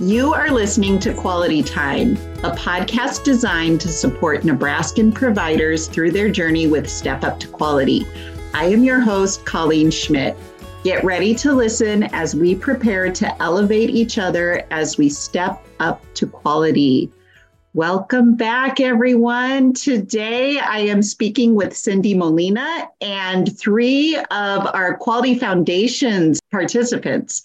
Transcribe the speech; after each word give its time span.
You 0.00 0.32
are 0.32 0.50
listening 0.50 0.98
to 1.00 1.12
Quality 1.12 1.62
Time, 1.62 2.12
a 2.42 2.52
podcast 2.52 3.22
designed 3.22 3.82
to 3.82 3.88
support 3.88 4.46
Nebraskan 4.46 5.12
providers 5.12 5.88
through 5.88 6.12
their 6.12 6.30
journey 6.30 6.66
with 6.66 6.88
Step 6.88 7.22
Up 7.22 7.38
to 7.40 7.46
Quality. 7.46 8.06
I 8.54 8.64
am 8.64 8.82
your 8.82 9.00
host, 9.00 9.44
Colleen 9.44 9.90
Schmidt. 9.90 10.38
Get 10.84 11.04
ready 11.04 11.34
to 11.34 11.52
listen 11.52 12.04
as 12.14 12.34
we 12.34 12.54
prepare 12.54 13.12
to 13.12 13.42
elevate 13.42 13.90
each 13.90 14.16
other 14.16 14.64
as 14.70 14.96
we 14.96 15.10
step 15.10 15.62
up 15.80 16.02
to 16.14 16.26
quality. 16.26 17.12
Welcome 17.74 18.36
back, 18.36 18.80
everyone. 18.80 19.74
Today 19.74 20.58
I 20.60 20.78
am 20.78 21.02
speaking 21.02 21.54
with 21.54 21.76
Cindy 21.76 22.14
Molina 22.14 22.88
and 23.02 23.54
three 23.58 24.16
of 24.16 24.66
our 24.74 24.96
Quality 24.96 25.38
Foundations 25.38 26.40
participants. 26.50 27.42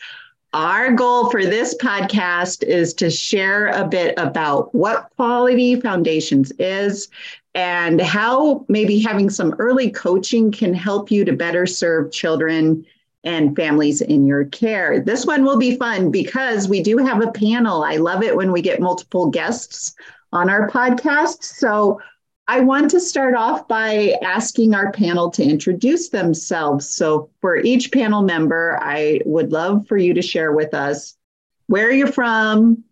Our 0.55 0.93
goal 0.93 1.29
for 1.29 1.43
this 1.43 1.75
podcast 1.75 2.63
is 2.63 2.93
to 2.93 3.09
share 3.09 3.67
a 3.67 3.85
bit 3.85 4.13
about 4.17 4.73
what 4.73 5.09
Quality 5.17 5.81
Foundations 5.81 6.53
is 6.59 7.09
and 7.55 7.99
how 7.99 8.63
maybe 8.69 9.01
having 9.01 9.29
some 9.29 9.53
early 9.59 9.91
coaching 9.91 10.53
can 10.53 10.73
help 10.73 11.11
you 11.11 11.25
to 11.25 11.33
better 11.33 11.65
serve 11.65 12.13
children 12.13 12.85
and 13.25 13.53
families 13.53 13.99
in 13.99 14.25
your 14.25 14.45
care. 14.45 15.01
This 15.01 15.25
one 15.25 15.43
will 15.43 15.57
be 15.57 15.75
fun 15.75 16.09
because 16.09 16.69
we 16.69 16.81
do 16.81 16.99
have 16.99 17.21
a 17.21 17.33
panel. 17.33 17.83
I 17.83 17.97
love 17.97 18.23
it 18.23 18.37
when 18.37 18.53
we 18.53 18.61
get 18.61 18.79
multiple 18.79 19.29
guests 19.29 19.93
on 20.31 20.49
our 20.49 20.69
podcast. 20.69 21.43
So 21.43 21.99
I 22.47 22.59
want 22.59 22.91
to 22.91 22.99
start 22.99 23.33
off 23.33 23.67
by 23.67 24.15
asking 24.21 24.75
our 24.75 24.91
panel 24.91 25.31
to 25.31 25.43
introduce 25.43 26.09
themselves. 26.09 26.87
So, 26.87 27.29
for 27.41 27.57
each 27.57 27.91
panel 27.91 28.21
member, 28.21 28.77
I 28.81 29.21
would 29.25 29.51
love 29.51 29.87
for 29.87 29.97
you 29.97 30.13
to 30.13 30.21
share 30.21 30.51
with 30.51 30.73
us 30.73 31.17
where 31.67 31.91
you're 31.91 32.05
from, 32.07 32.83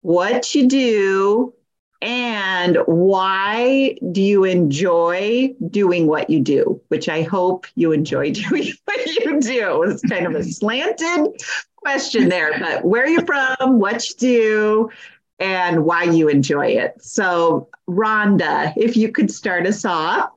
what 0.00 0.54
you 0.54 0.68
do, 0.68 1.54
and 2.00 2.78
why 2.86 3.96
do 4.12 4.22
you 4.22 4.44
enjoy 4.44 5.54
doing 5.70 6.06
what 6.06 6.30
you 6.30 6.40
do? 6.40 6.80
Which 6.88 7.08
I 7.08 7.22
hope 7.22 7.66
you 7.74 7.92
enjoy 7.92 8.32
doing 8.32 8.72
what 8.84 9.06
you 9.06 9.40
do. 9.40 9.82
It's 9.82 10.02
kind 10.02 10.26
of 10.26 10.34
a 10.34 10.44
slanted 10.44 11.42
question 11.76 12.30
there, 12.30 12.58
but 12.58 12.84
where 12.84 13.06
you're 13.06 13.26
from, 13.26 13.78
what 13.78 14.08
you 14.08 14.16
do, 14.16 14.90
and 15.38 15.84
why 15.84 16.04
you 16.04 16.28
enjoy 16.28 16.66
it. 16.66 17.02
So, 17.02 17.68
Rhonda, 17.88 18.72
if 18.76 18.96
you 18.96 19.10
could 19.12 19.30
start 19.30 19.66
us 19.66 19.84
off. 19.84 20.30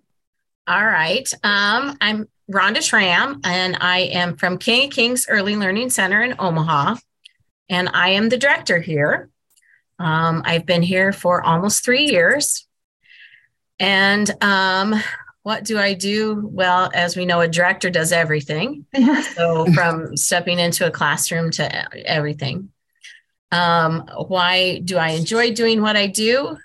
All 0.67 0.85
right. 0.85 1.31
Um, 1.43 1.97
I'm 2.01 2.27
Rhonda 2.51 2.81
Schramm, 2.81 3.41
and 3.43 3.77
I 3.79 3.99
am 3.99 4.35
from 4.37 4.57
King 4.57 4.87
of 4.87 4.93
Kings 4.93 5.27
Early 5.29 5.55
Learning 5.55 5.89
Center 5.89 6.21
in 6.21 6.35
Omaha, 6.39 6.95
and 7.69 7.89
I 7.93 8.09
am 8.09 8.29
the 8.29 8.37
director 8.37 8.79
here. 8.79 9.29
Um, 9.99 10.43
I've 10.45 10.65
been 10.65 10.81
here 10.81 11.11
for 11.11 11.43
almost 11.43 11.83
three 11.83 12.05
years. 12.05 12.67
And 13.79 14.31
um, 14.43 14.95
what 15.43 15.63
do 15.63 15.77
I 15.77 15.93
do? 15.93 16.47
Well, 16.51 16.89
as 16.93 17.15
we 17.15 17.25
know, 17.25 17.41
a 17.41 17.47
director 17.47 17.89
does 17.89 18.11
everything. 18.11 18.85
so, 19.35 19.65
from 19.73 20.17
stepping 20.17 20.59
into 20.59 20.85
a 20.85 20.91
classroom 20.91 21.51
to 21.51 22.05
everything. 22.05 22.69
Um, 23.51 24.07
why 24.27 24.79
do 24.79 24.97
I 24.97 25.09
enjoy 25.09 25.53
doing 25.53 25.81
what 25.81 25.95
I 25.95 26.07
do? 26.07 26.57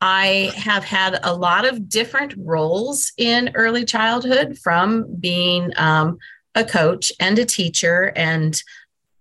I 0.00 0.52
have 0.56 0.84
had 0.84 1.18
a 1.22 1.34
lot 1.34 1.66
of 1.66 1.88
different 1.88 2.34
roles 2.36 3.12
in 3.16 3.52
early 3.54 3.84
childhood 3.84 4.58
from 4.58 5.14
being 5.18 5.72
um, 5.76 6.18
a 6.54 6.64
coach 6.64 7.10
and 7.18 7.38
a 7.38 7.46
teacher 7.46 8.12
and 8.14 8.60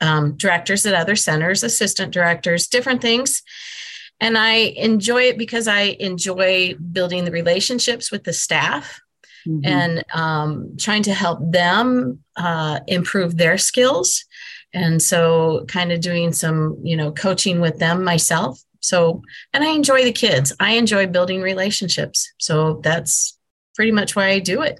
um, 0.01 0.35
directors 0.35 0.85
at 0.85 0.93
other 0.93 1.15
centers, 1.15 1.63
assistant 1.63 2.13
directors, 2.13 2.67
different 2.67 3.01
things. 3.01 3.41
And 4.19 4.37
I 4.37 4.53
enjoy 4.53 5.23
it 5.23 5.37
because 5.37 5.67
I 5.67 5.95
enjoy 5.99 6.75
building 6.75 7.25
the 7.25 7.31
relationships 7.31 8.11
with 8.11 8.23
the 8.23 8.33
staff 8.33 9.01
mm-hmm. 9.47 9.65
and 9.65 10.03
um, 10.13 10.75
trying 10.77 11.03
to 11.03 11.13
help 11.13 11.39
them 11.41 12.19
uh, 12.37 12.79
improve 12.87 13.37
their 13.37 13.57
skills 13.57 14.25
and 14.73 15.01
so 15.01 15.65
kind 15.67 15.91
of 15.91 16.01
doing 16.01 16.33
some 16.33 16.77
you 16.83 16.95
know 16.95 17.11
coaching 17.11 17.61
with 17.61 17.79
them 17.79 18.03
myself 18.03 18.61
so 18.81 19.21
and 19.53 19.63
i 19.63 19.67
enjoy 19.67 20.03
the 20.03 20.11
kids 20.11 20.53
i 20.59 20.73
enjoy 20.73 21.07
building 21.07 21.41
relationships 21.41 22.31
so 22.37 22.81
that's 22.83 23.37
pretty 23.73 23.91
much 23.91 24.15
why 24.15 24.27
i 24.27 24.39
do 24.39 24.61
it 24.61 24.77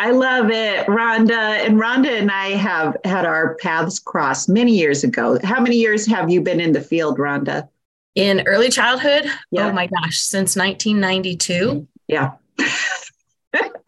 I 0.00 0.12
love 0.12 0.50
it, 0.50 0.86
Rhonda. 0.86 1.66
And 1.66 1.78
Rhonda 1.78 2.08
and 2.08 2.30
I 2.30 2.52
have 2.52 2.96
had 3.04 3.26
our 3.26 3.56
paths 3.56 3.98
cross 3.98 4.48
many 4.48 4.72
years 4.72 5.04
ago. 5.04 5.38
How 5.44 5.60
many 5.60 5.76
years 5.76 6.06
have 6.06 6.30
you 6.30 6.40
been 6.40 6.58
in 6.58 6.72
the 6.72 6.80
field, 6.80 7.18
Rhonda? 7.18 7.68
In 8.14 8.42
early 8.46 8.70
childhood? 8.70 9.26
Yeah. 9.50 9.66
Oh 9.66 9.72
my 9.74 9.88
gosh, 9.88 10.16
since 10.16 10.56
1992. 10.56 11.86
Yeah. 12.08 12.30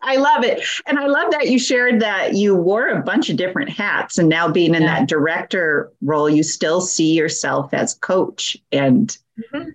I 0.03 0.17
love 0.17 0.45
it. 0.45 0.63
And 0.87 0.99
I 0.99 1.07
love 1.07 1.31
that 1.31 1.49
you 1.49 1.59
shared 1.59 2.01
that 2.01 2.35
you 2.35 2.57
wore 2.57 2.89
a 2.89 3.03
bunch 3.03 3.31
of 3.31 3.37
different 3.37 3.71
hats 3.71 4.19
and 4.19 4.29
now 4.29 4.49
being 4.49 4.75
in 4.75 4.83
yeah. 4.83 5.01
that 5.01 5.09
director 5.09 5.93
role, 6.03 6.29
you 6.29 6.43
still 6.43 6.81
see 6.81 7.13
yourself 7.13 7.73
as 7.73 7.95
coach. 7.95 8.57
And 8.73 9.17
mm-hmm. 9.39 9.71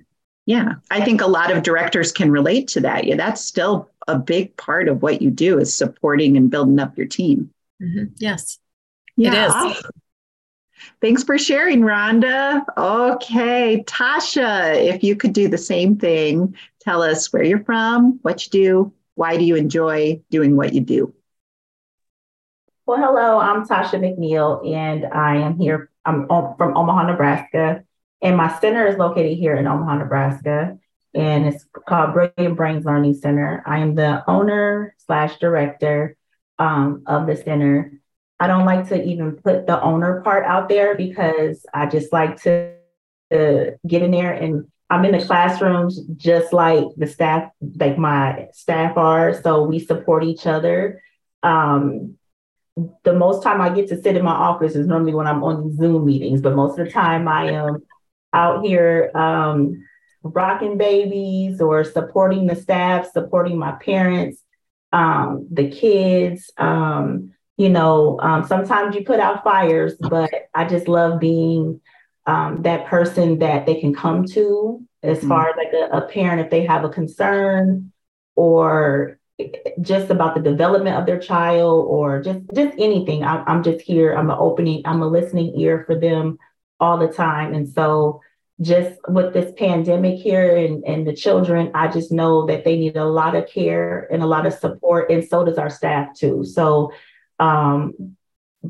yeah, 0.46 0.74
I 0.92 1.04
think 1.04 1.22
a 1.22 1.28
lot 1.28 1.52
of 1.52 1.64
directors 1.64 2.12
can 2.12 2.30
relate 2.30 2.68
to 2.70 2.82
that. 2.82 3.06
Yeah, 3.06 3.16
that's 3.16 3.42
still 3.42 3.90
a 4.08 4.20
big 4.20 4.56
part 4.58 4.90
of 4.90 5.02
what 5.02 5.22
you 5.22 5.30
do 5.30 5.60
is 5.60 5.74
supporting 5.74 6.36
and 6.36 6.50
building 6.50 6.80
up 6.80 6.98
your 6.98 7.08
team. 7.08 7.50
Mm-hmm. 7.82 8.14
Yes, 8.18 8.60
yeah. 9.16 9.66
it 9.66 9.78
is. 9.78 9.84
Thanks 11.02 11.24
for 11.24 11.38
sharing, 11.38 11.82
Rhonda. 11.82 12.64
Okay, 12.78 13.84
Tasha, 13.88 14.76
if 14.76 15.04
you 15.04 15.16
could 15.16 15.34
do 15.34 15.48
the 15.48 15.58
same 15.58 15.98
thing, 15.98 16.56
tell 16.80 17.02
us 17.02 17.32
where 17.34 17.44
you're 17.44 17.64
from, 17.64 18.20
what 18.22 18.46
you 18.46 18.52
do, 18.52 18.94
why 19.18 19.36
do 19.36 19.44
you 19.44 19.56
enjoy 19.56 20.22
doing 20.30 20.56
what 20.56 20.74
you 20.74 20.82
do? 20.82 21.12
Well, 22.86 23.00
hello, 23.00 23.40
I'm 23.40 23.66
Tasha 23.66 24.00
McNeil, 24.00 24.72
and 24.72 25.06
I 25.06 25.38
am 25.38 25.58
here. 25.58 25.90
I'm 26.06 26.28
from 26.28 26.78
Omaha, 26.78 27.08
Nebraska, 27.08 27.84
and 28.22 28.38
my 28.38 28.60
center 28.60 28.86
is 28.86 28.98
located 28.98 29.36
here 29.36 29.56
in 29.56 29.66
Omaha, 29.66 29.96
Nebraska, 29.96 30.78
and 31.16 31.48
it's 31.48 31.66
called 31.88 32.14
Brilliant 32.14 32.56
Brains 32.56 32.86
Learning 32.86 33.16
Center. 33.16 33.64
I 33.66 33.80
am 33.80 33.96
the 33.96 34.24
owner 34.30 34.96
slash 35.08 35.40
director 35.40 36.16
um, 36.60 37.02
of 37.08 37.26
the 37.26 37.36
center. 37.36 37.94
I 38.40 38.46
don't 38.46 38.66
like 38.66 38.90
to 38.90 39.04
even 39.04 39.38
put 39.38 39.66
the 39.66 39.82
owner 39.82 40.22
part 40.22 40.46
out 40.46 40.70
there 40.70 40.94
because 40.94 41.66
I 41.74 41.88
just 41.88 42.14
like 42.14 42.44
to, 42.44 42.76
to 43.32 43.80
get 43.86 44.04
in 44.04 44.12
there 44.12 44.32
and 44.32 44.68
I'm 44.90 45.04
in 45.06 45.18
the 45.18 45.26
classrooms 45.26 46.00
just 46.16 46.54
like 46.54 46.86
the 46.96 47.08
staff, 47.08 47.52
like 47.76 47.98
my 47.98 48.48
staff 48.54 48.96
are. 48.98 49.42
So 49.42 49.64
we 49.64 49.80
support 49.80 50.24
each 50.24 50.48
other. 50.48 51.02
Um, 51.44 52.18
the 53.04 53.14
most 53.14 53.44
time 53.44 53.60
I 53.60 53.70
get 53.70 53.88
to 53.90 54.02
sit 54.02 54.16
in 54.16 54.24
my 54.24 54.32
office 54.32 54.76
is 54.76 54.88
normally 54.88 55.14
when 55.14 55.28
I'm 55.28 55.44
on 55.44 55.76
Zoom 55.76 56.06
meetings, 56.06 56.42
but 56.42 56.56
most 56.56 56.80
of 56.80 56.86
the 56.86 56.92
time 56.92 57.28
I 57.28 57.52
am 57.52 57.84
out 58.34 58.64
here 58.64 59.12
um, 59.16 59.84
rocking 60.24 60.78
babies 60.78 61.60
or 61.60 61.84
supporting 61.84 62.48
the 62.48 62.56
staff, 62.56 63.12
supporting 63.12 63.58
my 63.58 63.72
parents, 63.74 64.44
um, 64.94 65.48
the 65.52 65.70
kids. 65.70 66.52
Um, 66.58 67.34
you 67.58 67.70
know, 67.70 68.20
um, 68.22 68.46
sometimes 68.46 68.96
you 68.96 69.04
put 69.04 69.20
out 69.20 69.44
fires, 69.44 69.96
but 69.96 70.30
I 70.54 70.66
just 70.66 70.88
love 70.88 71.20
being 71.20 71.82
um, 72.28 72.62
that 72.64 72.86
person 72.86 73.40
that 73.40 73.66
they 73.66 73.80
can 73.80 73.96
come 73.96 74.26
to 74.26 74.86
as 75.02 75.20
mm-hmm. 75.20 75.30
far 75.30 75.50
as 75.50 75.56
like 75.56 75.74
a, 75.74 75.98
a 75.98 76.08
parent 76.10 76.42
if 76.42 76.52
they 76.52 76.66
have 76.66 76.84
a 76.84 76.90
concern 76.90 77.92
or 78.36 79.18
just 79.82 80.10
about 80.10 80.36
the 80.36 80.42
development 80.42 80.98
of 80.98 81.06
their 81.06 81.20
child 81.20 81.86
or 81.88 82.22
just 82.22 82.40
just 82.54 82.78
anything. 82.78 83.24
I'm, 83.24 83.44
I'm 83.48 83.64
just 83.64 83.82
here. 83.82 84.14
I'm 84.14 84.30
an 84.30 84.38
opening 84.40 84.82
i'm 84.86 85.02
a 85.02 85.08
listening 85.08 85.60
ear 85.60 85.84
for 85.86 85.98
them 85.98 86.38
all 86.80 86.98
the 86.98 87.08
time. 87.08 87.54
And 87.54 87.68
so 87.68 88.22
just 88.60 89.00
with 89.08 89.34
this 89.34 89.54
pandemic 89.58 90.20
here 90.20 90.58
and, 90.58 90.84
and 90.84 91.06
the 91.06 91.14
children 91.14 91.70
i 91.76 91.88
just 91.88 92.12
know 92.12 92.48
that 92.48 92.66
they 92.66 92.76
need 92.76 92.98
a 92.98 93.06
lot 93.06 93.36
of 93.36 93.48
care 93.48 94.08
and 94.12 94.24
a 94.24 94.26
lot 94.26 94.48
of 94.48 94.54
support 94.54 95.12
and 95.12 95.24
so 95.24 95.46
does 95.46 95.60
our 95.60 95.70
staff 95.70 96.18
too. 96.18 96.44
So 96.44 96.92
um, 97.40 98.18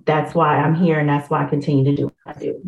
that's 0.06 0.36
why 0.36 0.57
i'm 0.57 0.75
here 0.75 1.00
and 1.00 1.10
that's 1.10 1.30
why 1.30 1.44
i 1.44 1.50
continue 1.50 1.83
to 1.86 1.95
do 1.95 2.03
what 2.06 2.36
i 2.36 2.39
do 2.39 2.62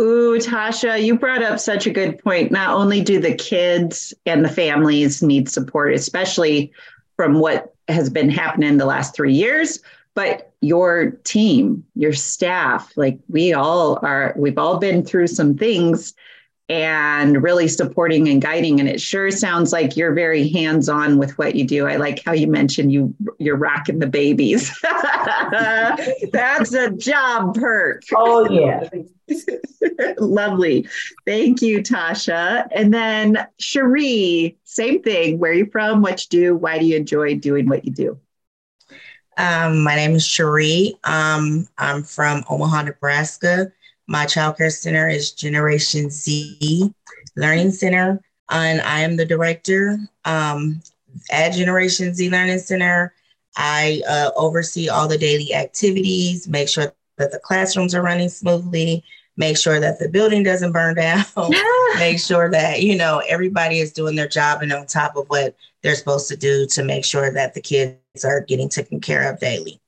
Ooh, 0.00 0.38
Tasha, 0.38 1.02
you 1.02 1.18
brought 1.18 1.42
up 1.42 1.58
such 1.58 1.86
a 1.86 1.90
good 1.90 2.22
point. 2.22 2.52
Not 2.52 2.74
only 2.74 3.00
do 3.00 3.20
the 3.20 3.34
kids 3.34 4.14
and 4.26 4.44
the 4.44 4.48
families 4.48 5.22
need 5.22 5.48
support, 5.48 5.92
especially 5.92 6.72
from 7.16 7.40
what 7.40 7.74
has 7.88 8.08
been 8.08 8.30
happening 8.30 8.76
the 8.76 8.86
last 8.86 9.16
three 9.16 9.32
years, 9.32 9.80
but 10.14 10.52
your 10.60 11.12
team, 11.24 11.84
your 11.96 12.12
staff, 12.12 12.92
like 12.96 13.18
we 13.28 13.52
all 13.52 13.98
are, 14.02 14.34
we've 14.36 14.58
all 14.58 14.78
been 14.78 15.04
through 15.04 15.26
some 15.26 15.56
things. 15.56 16.14
And 16.68 17.42
really 17.42 17.66
supporting 17.66 18.28
and 18.28 18.42
guiding. 18.42 18.78
And 18.78 18.88
it 18.88 19.00
sure 19.00 19.30
sounds 19.30 19.72
like 19.72 19.96
you're 19.96 20.12
very 20.12 20.48
hands-on 20.48 21.18
with 21.18 21.36
what 21.38 21.54
you 21.54 21.64
do. 21.64 21.86
I 21.86 21.96
like 21.96 22.22
how 22.24 22.32
you 22.32 22.46
mentioned 22.46 22.92
you 22.92 23.14
you're 23.38 23.56
rocking 23.56 23.98
the 23.98 24.06
babies. 24.06 24.76
That's 26.32 26.74
a 26.74 26.90
job 26.90 27.54
perk. 27.54 28.02
Oh 28.14 28.48
yeah. 28.50 28.88
Lovely. 30.18 30.86
Thank 31.26 31.62
you, 31.62 31.82
Tasha. 31.82 32.68
And 32.72 32.92
then 32.92 33.46
Cherie, 33.58 34.58
same 34.64 35.02
thing. 35.02 35.38
Where 35.38 35.52
are 35.52 35.54
you 35.54 35.66
from? 35.70 36.02
What 36.02 36.22
you 36.24 36.40
do? 36.40 36.56
Why 36.56 36.78
do 36.78 36.84
you 36.84 36.96
enjoy 36.96 37.36
doing 37.36 37.68
what 37.68 37.84
you 37.84 37.92
do? 37.92 38.18
Um, 39.38 39.84
my 39.84 39.94
name 39.94 40.12
is 40.12 40.26
Cherie. 40.26 40.98
Um, 41.04 41.68
I'm 41.78 42.02
from 42.02 42.44
Omaha, 42.50 42.82
Nebraska. 42.82 43.72
My 44.08 44.24
childcare 44.24 44.72
center 44.72 45.06
is 45.06 45.32
Generation 45.32 46.08
Z 46.08 46.94
Learning 47.36 47.70
Center, 47.70 48.22
and 48.50 48.80
I 48.80 49.00
am 49.00 49.16
the 49.16 49.26
director 49.26 49.98
um, 50.24 50.80
at 51.30 51.50
Generation 51.50 52.14
Z 52.14 52.30
Learning 52.30 52.58
Center. 52.58 53.12
I 53.58 54.02
uh, 54.08 54.30
oversee 54.34 54.88
all 54.88 55.08
the 55.08 55.18
daily 55.18 55.52
activities, 55.52 56.48
make 56.48 56.70
sure 56.70 56.90
that 57.18 57.32
the 57.32 57.38
classrooms 57.38 57.94
are 57.94 58.00
running 58.00 58.30
smoothly, 58.30 59.04
make 59.36 59.58
sure 59.58 59.78
that 59.78 59.98
the 59.98 60.08
building 60.08 60.42
doesn't 60.42 60.72
burn 60.72 60.94
down, 60.94 61.24
make 61.98 62.18
sure 62.18 62.50
that 62.50 62.80
you 62.80 62.96
know 62.96 63.22
everybody 63.28 63.78
is 63.78 63.92
doing 63.92 64.16
their 64.16 64.28
job 64.28 64.62
and 64.62 64.72
on 64.72 64.86
top 64.86 65.16
of 65.16 65.26
what 65.28 65.54
they're 65.82 65.94
supposed 65.94 66.28
to 66.28 66.36
do 66.36 66.66
to 66.68 66.82
make 66.82 67.04
sure 67.04 67.30
that 67.30 67.52
the 67.52 67.60
kids 67.60 68.24
are 68.24 68.40
getting 68.40 68.70
taken 68.70 69.00
care 69.00 69.30
of 69.30 69.38
daily. 69.38 69.78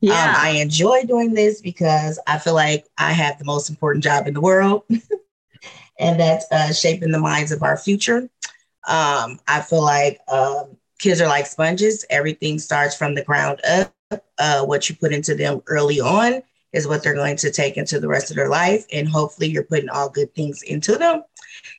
Yeah. 0.00 0.30
Um, 0.30 0.34
I 0.36 0.50
enjoy 0.60 1.04
doing 1.04 1.34
this 1.34 1.60
because 1.60 2.18
I 2.26 2.38
feel 2.38 2.54
like 2.54 2.86
I 2.98 3.12
have 3.12 3.38
the 3.38 3.44
most 3.44 3.70
important 3.70 4.04
job 4.04 4.26
in 4.26 4.34
the 4.34 4.40
world, 4.40 4.84
and 5.98 6.18
that's 6.18 6.46
uh, 6.50 6.72
shaping 6.72 7.12
the 7.12 7.20
minds 7.20 7.52
of 7.52 7.62
our 7.62 7.76
future. 7.76 8.28
Um, 8.88 9.38
I 9.46 9.60
feel 9.60 9.82
like 9.82 10.20
um, 10.28 10.76
kids 10.98 11.20
are 11.20 11.28
like 11.28 11.46
sponges. 11.46 12.04
Everything 12.10 12.58
starts 12.58 12.96
from 12.96 13.14
the 13.14 13.24
ground 13.24 13.60
up. 13.68 13.94
Uh, 14.38 14.64
what 14.64 14.88
you 14.88 14.96
put 14.96 15.12
into 15.12 15.34
them 15.34 15.62
early 15.66 16.00
on 16.00 16.42
is 16.72 16.86
what 16.86 17.02
they're 17.02 17.14
going 17.14 17.36
to 17.36 17.50
take 17.50 17.76
into 17.76 18.00
the 18.00 18.08
rest 18.08 18.30
of 18.30 18.36
their 18.36 18.48
life. 18.48 18.84
And 18.92 19.08
hopefully, 19.08 19.48
you're 19.48 19.64
putting 19.64 19.88
all 19.88 20.08
good 20.08 20.34
things 20.34 20.62
into 20.62 20.96
them. 20.96 21.22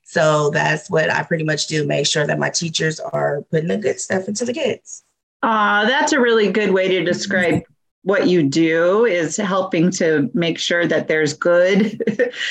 So 0.03 0.49
that's 0.51 0.89
what 0.89 1.09
I 1.09 1.23
pretty 1.23 1.43
much 1.43 1.67
do 1.67 1.85
make 1.85 2.05
sure 2.05 2.25
that 2.25 2.39
my 2.39 2.49
teachers 2.49 2.99
are 2.99 3.41
putting 3.49 3.69
the 3.69 3.77
good 3.77 3.99
stuff 3.99 4.27
into 4.27 4.45
the 4.45 4.53
kids. 4.53 5.03
Uh, 5.41 5.85
that's 5.85 6.13
a 6.13 6.19
really 6.19 6.51
good 6.51 6.71
way 6.71 6.87
to 6.87 7.03
describe 7.03 7.63
what 8.03 8.27
you 8.27 8.43
do 8.43 9.05
is 9.05 9.37
helping 9.37 9.89
to 9.89 10.29
make 10.33 10.59
sure 10.59 10.85
that 10.85 11.07
there's 11.07 11.33
good 11.33 12.01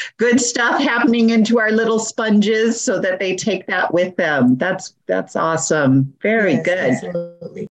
good 0.17 0.41
stuff 0.41 0.81
happening 0.81 1.31
into 1.31 1.59
our 1.59 1.71
little 1.71 1.99
sponges 1.99 2.81
so 2.81 2.99
that 2.99 3.19
they 3.19 3.37
take 3.37 3.67
that 3.67 3.93
with 3.93 4.17
them. 4.17 4.57
That's 4.57 4.95
that's 5.07 5.37
awesome. 5.37 6.13
Very 6.23 6.55
yes, 6.55 6.65
good. 6.65 6.79
absolutely. 6.79 7.69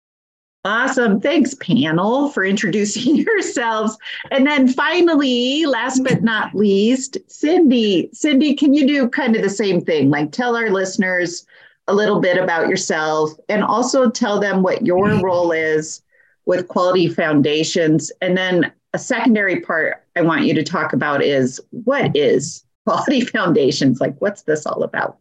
awesome. 0.67 1.21
Thanks 1.21 1.55
panel 1.55 2.29
for 2.31 2.45
introducing 2.45 3.17
yourselves. 3.17 3.97
And 4.31 4.47
then 4.47 4.69
finally 4.69 5.65
last 5.65 6.05
but 6.05 6.23
not 6.23 6.55
least 6.55 7.17
cindy. 7.29 8.11
Cindy 8.13 8.55
can 8.55 8.75
you 8.75 8.87
do 8.87 9.09
kind 9.09 9.37
of 9.37 9.43
the 9.43 9.51
same 9.51 9.81
thing? 9.81 10.11
Like 10.11 10.33
tell 10.33 10.55
our 10.55 10.71
listeners 10.71 11.47
a 11.89 11.95
little 11.95 12.21
bit 12.21 12.37
about 12.37 12.69
yourself 12.69 13.31
and 13.49 13.65
also 13.65 14.11
tell 14.11 14.39
them 14.39 14.63
what 14.63 14.87
your 14.87 15.07
mm-hmm. 15.07 15.25
role 15.25 15.51
is 15.51 16.03
with 16.47 16.69
quality 16.69 17.09
foundations. 17.09 18.11
And 18.21 18.37
then 18.37 18.73
a 18.93 18.99
secondary 18.99 19.61
part 19.61 20.05
I 20.17 20.23
want 20.23 20.45
you 20.45 20.55
to 20.55 20.63
talk 20.63 20.93
about 20.93 21.23
is 21.23 21.61
what 21.71 22.17
is 22.17 22.65
quality 22.87 23.21
foundations? 23.37 24.01
Like, 24.01 24.21
what's 24.21 24.43
this 24.43 24.67
all 24.67 24.83
about? 24.83 25.19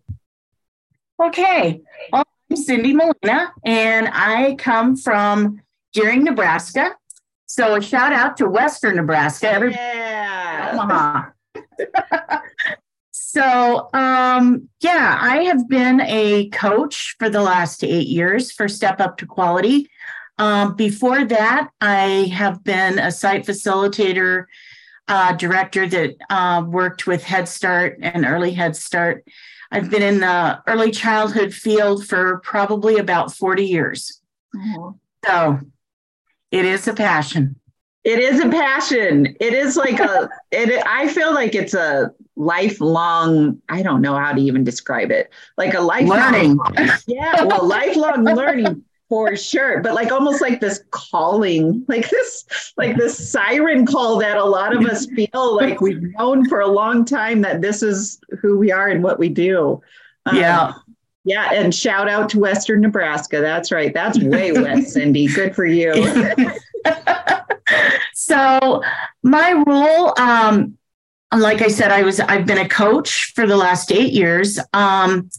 Okay. 1.21 1.81
Well, 2.11 2.23
I'm 2.49 2.57
Cindy 2.57 2.93
Molina, 2.93 3.53
and 3.65 4.09
I 4.11 4.55
come 4.55 4.95
from 4.95 5.61
Gering, 5.93 6.23
Nebraska. 6.23 6.95
So 7.45 7.75
a 7.75 7.81
shout 7.81 8.13
out 8.13 8.37
to 8.37 8.47
Western 8.47 8.95
Nebraska. 8.95 9.69
Yeah. 9.71 10.71
Omaha. 10.73 11.29
so 13.11 13.89
um, 13.93 14.69
yeah, 14.81 15.17
I 15.19 15.43
have 15.45 15.67
been 15.67 16.01
a 16.01 16.49
coach 16.49 17.15
for 17.19 17.29
the 17.29 17.41
last 17.41 17.83
eight 17.83 18.07
years 18.07 18.51
for 18.51 18.67
Step 18.67 19.01
Up 19.01 19.17
to 19.17 19.25
Quality. 19.25 19.89
Um, 20.39 20.75
before 20.75 21.25
that, 21.25 21.69
I 21.81 22.31
have 22.33 22.63
been 22.63 22.97
a 22.97 23.11
site 23.11 23.45
facilitator, 23.45 24.45
uh, 25.09 25.33
director 25.33 25.85
that 25.87 26.15
uh, 26.29 26.63
worked 26.65 27.05
with 27.05 27.23
Head 27.23 27.49
Start 27.49 27.99
and 28.01 28.25
Early 28.25 28.51
Head 28.51 28.75
Start. 28.75 29.25
I've 29.69 29.89
been 29.89 30.01
in 30.01 30.21
the 30.21 30.61
early 30.65 30.91
childhood 30.91 31.53
field 31.53 32.07
for 32.07 32.39
probably 32.39 32.97
about 32.97 33.35
40 33.35 33.65
years. 33.65 34.21
Mm-hmm. 34.55 34.91
So 35.27 35.59
it 36.51 36.65
is 36.65 36.87
a 36.87 36.93
passion. 36.93 37.57
It 38.05 38.19
is 38.19 38.39
a 38.39 38.47
passion. 38.47 39.35
It 39.41 39.53
is 39.53 39.75
like 39.75 39.99
a, 39.99 40.29
it, 40.51 40.81
I 40.87 41.09
feel 41.09 41.33
like 41.33 41.53
it's 41.53 41.73
a 41.73 42.11
lifelong, 42.37 43.61
I 43.67 43.81
don't 43.81 44.01
know 44.01 44.15
how 44.15 44.31
to 44.31 44.39
even 44.39 44.63
describe 44.63 45.11
it, 45.11 45.31
like 45.57 45.73
a 45.73 45.81
lifelong 45.81 46.17
learning. 46.17 46.59
Yeah, 47.07 47.43
well, 47.43 47.67
lifelong 47.67 48.23
learning 48.23 48.85
for 49.09 49.35
sure. 49.35 49.81
But 49.81 49.95
like 49.95 50.11
almost 50.11 50.41
like 50.41 50.61
this 50.61 50.83
calling 50.91 51.83
like 51.87 52.09
this 52.09 52.45
like 52.77 52.95
this 52.95 53.31
siren 53.31 53.85
call 53.85 54.17
that 54.19 54.37
a 54.37 54.45
lot 54.45 54.75
of 54.75 54.85
us 54.85 55.07
feel 55.07 55.55
like 55.55 55.81
we've 55.81 56.01
known 56.01 56.47
for 56.47 56.61
a 56.61 56.67
long 56.67 57.03
time 57.03 57.41
that 57.41 57.61
this 57.61 57.83
is 57.83 58.21
who 58.41 58.57
we 58.57 58.71
are 58.71 58.87
and 58.87 59.03
what 59.03 59.19
we 59.19 59.29
do. 59.29 59.81
Um, 60.25 60.37
yeah. 60.37 60.73
Yeah 61.25 61.51
and 61.51 61.75
shout 61.75 62.07
out 62.07 62.29
to 62.29 62.39
western 62.39 62.81
nebraska. 62.81 63.41
That's 63.41 63.71
right. 63.71 63.93
That's 63.93 64.17
way 64.19 64.51
west 64.51 64.89
cindy. 64.93 65.27
Good 65.27 65.55
for 65.55 65.65
you. 65.65 65.91
So 68.29 68.83
my 69.23 69.63
role 69.65 70.13
um 70.19 70.77
like 71.37 71.61
I 71.61 71.67
said, 71.67 71.91
I 71.91 72.01
was 72.03 72.19
I've 72.19 72.45
been 72.45 72.57
a 72.57 72.67
coach 72.67 73.33
for 73.35 73.45
the 73.45 73.57
last 73.57 73.91
eight 73.91 74.13
years. 74.13 74.59
Um, 74.73 75.29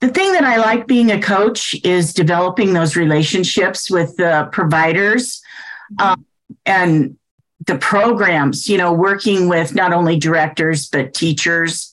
the 0.00 0.08
thing 0.08 0.32
that 0.32 0.44
I 0.44 0.56
like 0.56 0.86
being 0.86 1.10
a 1.10 1.20
coach 1.20 1.74
is 1.82 2.12
developing 2.12 2.72
those 2.74 2.94
relationships 2.96 3.90
with 3.90 4.16
the 4.16 4.48
providers 4.52 5.40
um, 5.98 6.26
and 6.66 7.16
the 7.66 7.78
programs. 7.78 8.68
You 8.68 8.76
know, 8.76 8.92
working 8.92 9.48
with 9.48 9.74
not 9.74 9.92
only 9.92 10.18
directors 10.18 10.88
but 10.88 11.14
teachers. 11.14 11.92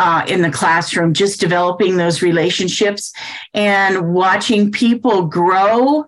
Uh, 0.00 0.24
in 0.28 0.42
the 0.42 0.50
classroom, 0.50 1.12
just 1.12 1.40
developing 1.40 1.96
those 1.96 2.22
relationships 2.22 3.12
and 3.52 4.14
watching 4.14 4.70
people 4.70 5.26
grow, 5.26 6.06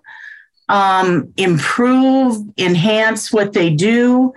um, 0.69 1.33
improve, 1.35 2.37
enhance 2.57 3.33
what 3.33 3.51
they 3.51 3.69
do 3.69 4.33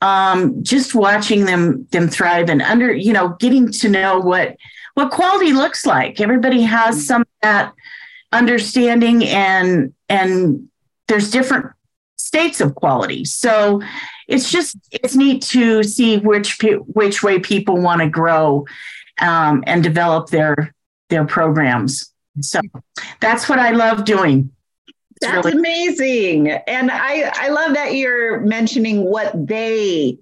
um, 0.00 0.62
just 0.62 0.94
watching 0.94 1.44
them 1.44 1.86
them 1.90 2.08
thrive 2.08 2.48
and 2.48 2.62
under 2.62 2.92
you 2.92 3.12
know 3.12 3.36
getting 3.40 3.70
to 3.72 3.88
know 3.88 4.18
what 4.18 4.56
what 4.94 5.10
quality 5.10 5.52
looks 5.52 5.86
like. 5.86 6.20
Everybody 6.20 6.62
has 6.62 6.96
mm-hmm. 6.96 7.04
some 7.04 7.24
that 7.42 7.74
understanding 8.32 9.24
and 9.24 9.92
and 10.08 10.68
there's 11.08 11.30
different 11.30 11.66
states 12.16 12.60
of 12.60 12.74
quality. 12.74 13.24
So 13.24 13.82
it's 14.28 14.50
just 14.50 14.76
it's 14.90 15.16
neat 15.16 15.42
to 15.42 15.82
see 15.82 16.18
which 16.18 16.58
which 16.86 17.22
way 17.22 17.38
people 17.38 17.80
want 17.80 18.00
to 18.00 18.08
grow 18.08 18.66
um, 19.18 19.64
and 19.66 19.82
develop 19.82 20.30
their 20.30 20.74
their 21.08 21.24
programs. 21.24 22.12
So 22.40 22.60
that's 23.18 23.48
what 23.48 23.58
i 23.58 23.70
love 23.70 24.04
doing 24.04 24.50
that's 25.20 25.46
really- 25.46 25.58
amazing. 25.58 26.48
And 26.50 26.90
I, 26.90 27.30
I 27.34 27.48
love 27.48 27.74
that 27.74 27.94
you're 27.94 28.40
mentioning 28.40 29.04
what 29.04 29.32
they 29.34 30.18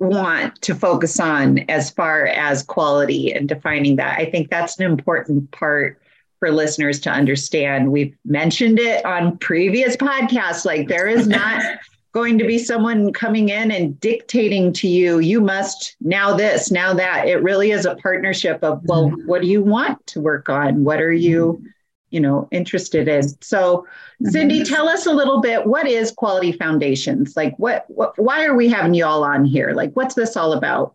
want 0.00 0.60
to 0.62 0.74
focus 0.74 1.20
on 1.20 1.58
as 1.70 1.90
far 1.90 2.26
as 2.26 2.62
quality 2.62 3.32
and 3.32 3.48
defining 3.48 3.96
that. 3.96 4.18
I 4.18 4.26
think 4.30 4.50
that's 4.50 4.78
an 4.78 4.84
important 4.84 5.50
part 5.52 6.00
for 6.40 6.50
listeners 6.50 6.98
to 7.00 7.10
understand. 7.10 7.92
We've 7.92 8.16
mentioned 8.24 8.80
it 8.80 9.04
on 9.04 9.38
previous 9.38 9.96
podcasts. 9.96 10.64
Like, 10.64 10.88
there 10.88 11.06
is 11.06 11.28
not 11.28 11.62
going 12.12 12.36
to 12.38 12.44
be 12.44 12.58
someone 12.58 13.12
coming 13.12 13.48
in 13.48 13.70
and 13.70 13.98
dictating 14.00 14.72
to 14.74 14.88
you, 14.88 15.18
you 15.20 15.40
must 15.40 15.96
now 16.00 16.34
this, 16.34 16.70
now 16.70 16.92
that. 16.92 17.26
It 17.26 17.42
really 17.42 17.70
is 17.70 17.86
a 17.86 17.94
partnership 17.96 18.58
of, 18.62 18.82
well, 18.84 19.06
mm-hmm. 19.08 19.26
what 19.26 19.40
do 19.40 19.48
you 19.48 19.62
want 19.62 20.06
to 20.08 20.20
work 20.20 20.48
on? 20.48 20.84
What 20.84 21.00
are 21.00 21.12
you? 21.12 21.64
You 22.12 22.20
know 22.20 22.48
interested 22.52 23.08
in. 23.08 23.22
So 23.42 23.86
cindy 24.24 24.60
mm-hmm. 24.60 24.74
tell 24.74 24.88
us 24.88 25.06
a 25.06 25.12
little 25.12 25.40
bit 25.40 25.66
what 25.66 25.86
is 25.88 26.12
quality 26.12 26.52
foundations? 26.52 27.36
Like 27.36 27.56
what, 27.58 27.84
what 27.88 28.18
why 28.18 28.44
are 28.44 28.54
we 28.54 28.68
having 28.68 28.94
you 28.94 29.04
all 29.04 29.24
on 29.24 29.44
here? 29.44 29.72
Like 29.72 29.92
what's 29.94 30.14
this 30.14 30.36
all 30.36 30.52
about? 30.52 30.94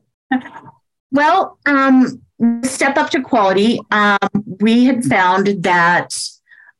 Well 1.11 1.57
um, 1.65 2.21
step 2.63 2.97
up 2.97 3.09
to 3.11 3.21
quality 3.21 3.79
um, 3.91 4.17
we 4.59 4.85
had 4.85 5.03
found 5.05 5.63
that 5.63 6.13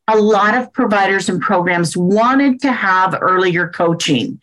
a 0.08 0.17
lot 0.17 0.56
of 0.56 0.72
providers 0.72 1.27
and 1.29 1.41
programs 1.41 1.98
wanted 1.98 2.62
to 2.62 2.72
have 2.72 3.17
earlier 3.20 3.67
coaching. 3.70 4.39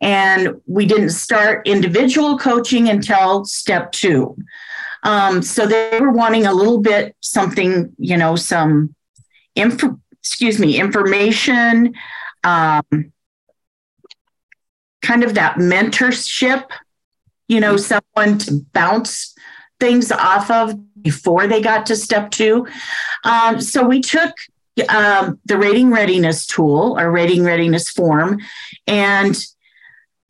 And 0.00 0.60
we 0.66 0.86
didn't 0.86 1.10
start 1.10 1.66
individual 1.66 2.38
coaching 2.38 2.88
until 2.88 3.44
step 3.44 3.92
two. 3.92 4.36
Um, 5.02 5.42
so 5.42 5.66
they 5.66 5.98
were 6.00 6.12
wanting 6.12 6.46
a 6.46 6.54
little 6.54 6.78
bit 6.78 7.16
something, 7.20 7.92
you 7.98 8.16
know, 8.16 8.36
some 8.36 8.94
info, 9.54 10.00
excuse 10.12 10.58
me, 10.58 10.78
information, 10.78 11.94
um, 12.44 13.12
kind 15.02 15.24
of 15.24 15.34
that 15.34 15.56
mentorship, 15.56 16.64
you 17.48 17.60
know, 17.60 17.76
someone 17.76 18.38
to 18.38 18.64
bounce 18.72 19.34
things 19.78 20.12
off 20.12 20.50
of 20.50 20.74
before 21.02 21.46
they 21.46 21.60
got 21.60 21.86
to 21.86 21.96
step 21.96 22.30
two. 22.30 22.66
Um, 23.24 23.60
so 23.60 23.86
we 23.86 24.00
took 24.00 24.32
um, 24.88 25.40
the 25.46 25.56
rating 25.56 25.90
readiness 25.90 26.46
tool 26.46 26.98
or 26.98 27.10
rating 27.10 27.44
readiness 27.44 27.90
form 27.90 28.40
and 28.86 29.38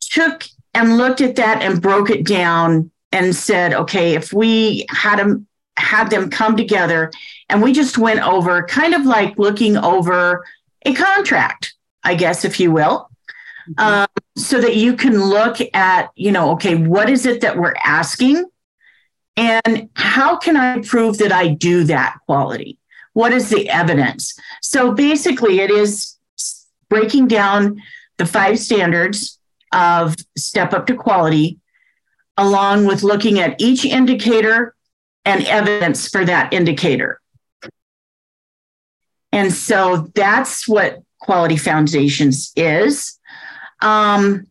took 0.00 0.44
and 0.72 0.96
looked 0.96 1.20
at 1.20 1.36
that 1.36 1.62
and 1.62 1.82
broke 1.82 2.10
it 2.10 2.24
down 2.24 2.90
and 3.12 3.34
said, 3.34 3.74
okay, 3.74 4.14
if 4.14 4.32
we 4.32 4.86
had 4.88 5.18
them 5.18 5.46
had 5.80 6.10
them 6.10 6.30
come 6.30 6.56
together 6.56 7.10
and 7.48 7.62
we 7.62 7.72
just 7.72 7.98
went 7.98 8.20
over 8.20 8.62
kind 8.64 8.94
of 8.94 9.04
like 9.04 9.38
looking 9.38 9.76
over 9.76 10.44
a 10.86 10.94
contract, 10.94 11.74
I 12.04 12.14
guess, 12.14 12.44
if 12.44 12.60
you 12.60 12.70
will. 12.70 13.10
Mm-hmm. 13.70 13.80
Um, 13.80 14.06
so 14.36 14.60
that 14.60 14.76
you 14.76 14.94
can 14.96 15.22
look 15.22 15.58
at, 15.74 16.10
you 16.14 16.32
know, 16.32 16.52
okay, 16.52 16.76
what 16.76 17.10
is 17.10 17.26
it 17.26 17.40
that 17.42 17.58
we're 17.58 17.74
asking? 17.84 18.44
And 19.36 19.88
how 19.94 20.36
can 20.36 20.56
I 20.56 20.80
prove 20.80 21.18
that 21.18 21.32
I 21.32 21.48
do 21.48 21.84
that 21.84 22.16
quality? 22.26 22.78
What 23.12 23.32
is 23.32 23.50
the 23.50 23.68
evidence? 23.68 24.38
So 24.62 24.92
basically, 24.92 25.60
it 25.60 25.70
is 25.70 26.16
breaking 26.88 27.28
down 27.28 27.80
the 28.18 28.26
five 28.26 28.58
standards 28.58 29.38
of 29.72 30.16
step 30.36 30.72
up 30.72 30.86
to 30.86 30.94
quality, 30.94 31.58
along 32.36 32.86
with 32.86 33.02
looking 33.02 33.38
at 33.40 33.60
each 33.60 33.84
indicator 33.84 34.74
and 35.24 35.44
evidence 35.46 36.08
for 36.08 36.24
that 36.24 36.52
indicator. 36.52 37.20
And 39.32 39.52
so 39.52 40.10
that's 40.14 40.66
what 40.66 41.02
Quality 41.20 41.56
Foundations 41.56 42.52
is. 42.56 43.18
Um, 43.82 44.46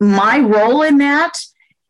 my 0.00 0.38
role 0.38 0.82
in 0.82 0.98
that 0.98 1.38